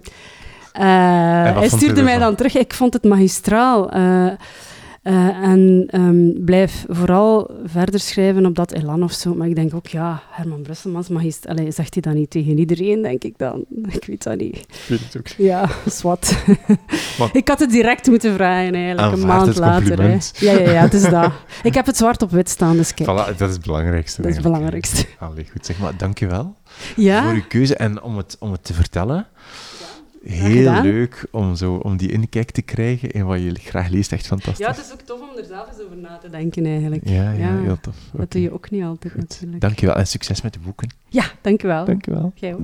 [0.71, 2.55] eh, hij stuurde mij dan terug.
[2.57, 3.91] Ik vond het magistraal.
[3.91, 4.27] eh,
[5.03, 9.35] eh, en ehm, blijf vooral verder schrijven op dat elan of zo.
[9.35, 13.01] Maar ik denk ook, ja, Herman Brusselmans, magist Allee, zegt hij dat niet tegen iedereen,
[13.01, 13.65] denk ik dan.
[13.97, 14.55] Ik weet dat niet.
[14.55, 15.27] Ik weet het ook.
[15.27, 16.35] Ja, zwart.
[17.33, 20.01] Ik had het direct moeten vragen, eigenlijk, een Aanvaard maand later.
[20.01, 20.17] Hè.
[20.45, 21.31] Ja, ja, ja, het is dat.
[21.63, 23.09] Ik heb het zwart op wit staan, dus kijk.
[23.09, 24.21] Voilà, dat is het belangrijkste.
[24.21, 25.05] Dat is het belangrijkste.
[25.19, 25.65] Allee, goed.
[25.65, 26.55] Zeg maar, dankjewel
[26.95, 29.27] Ja, voor uw keuze en om het, om het te vertellen.
[30.25, 34.11] Heel leuk om, zo, om die inkijk te krijgen in wat je graag leest.
[34.11, 34.65] Echt fantastisch.
[34.65, 37.09] ja, het is ook tof om er zelf eens over na te denken, eigenlijk.
[37.09, 37.95] Ja, ja, Ja, heel tof.
[38.13, 39.21] Dat doe je ook niet altijd, Goed.
[39.21, 39.61] natuurlijk.
[39.61, 40.89] Dankjewel en succes met de boeken.
[41.09, 41.85] Ja, dankjewel.
[41.85, 42.31] Dankjewel.
[42.35, 42.61] Jij ook.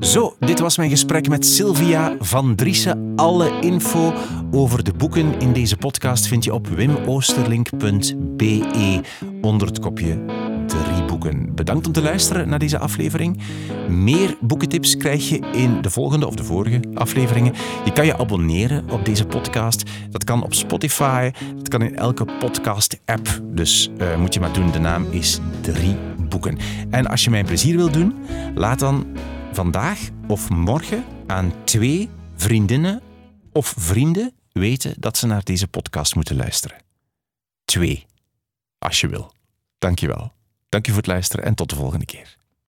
[0.00, 3.12] Zo, dit was mijn gesprek met Sylvia van Driessen.
[3.16, 4.12] Alle info
[4.50, 9.00] over de boeken in deze podcast vind je op wimoosterlink.be
[9.40, 10.18] onder het kopje
[11.06, 11.54] boeken.
[11.54, 13.40] Bedankt om te luisteren naar deze aflevering.
[13.88, 17.54] Meer boekentips krijg je in de volgende of de vorige afleveringen.
[17.84, 19.90] Je kan je abonneren op deze podcast.
[20.10, 23.40] Dat kan op Spotify, dat kan in elke podcast-app.
[23.44, 24.70] Dus eh, moet je maar doen.
[24.70, 25.96] De naam is Drie
[26.28, 26.58] Boeken.
[26.90, 28.14] En als je mij een plezier wil doen,
[28.54, 29.06] laat dan
[29.52, 33.02] vandaag of morgen aan twee vriendinnen
[33.52, 36.76] of vrienden weten dat ze naar deze podcast moeten luisteren.
[37.64, 38.06] Twee,
[38.78, 39.32] als je wil.
[39.78, 40.35] Dankjewel.
[40.76, 42.35] Dank je voor het luisteren en tot de volgende keer.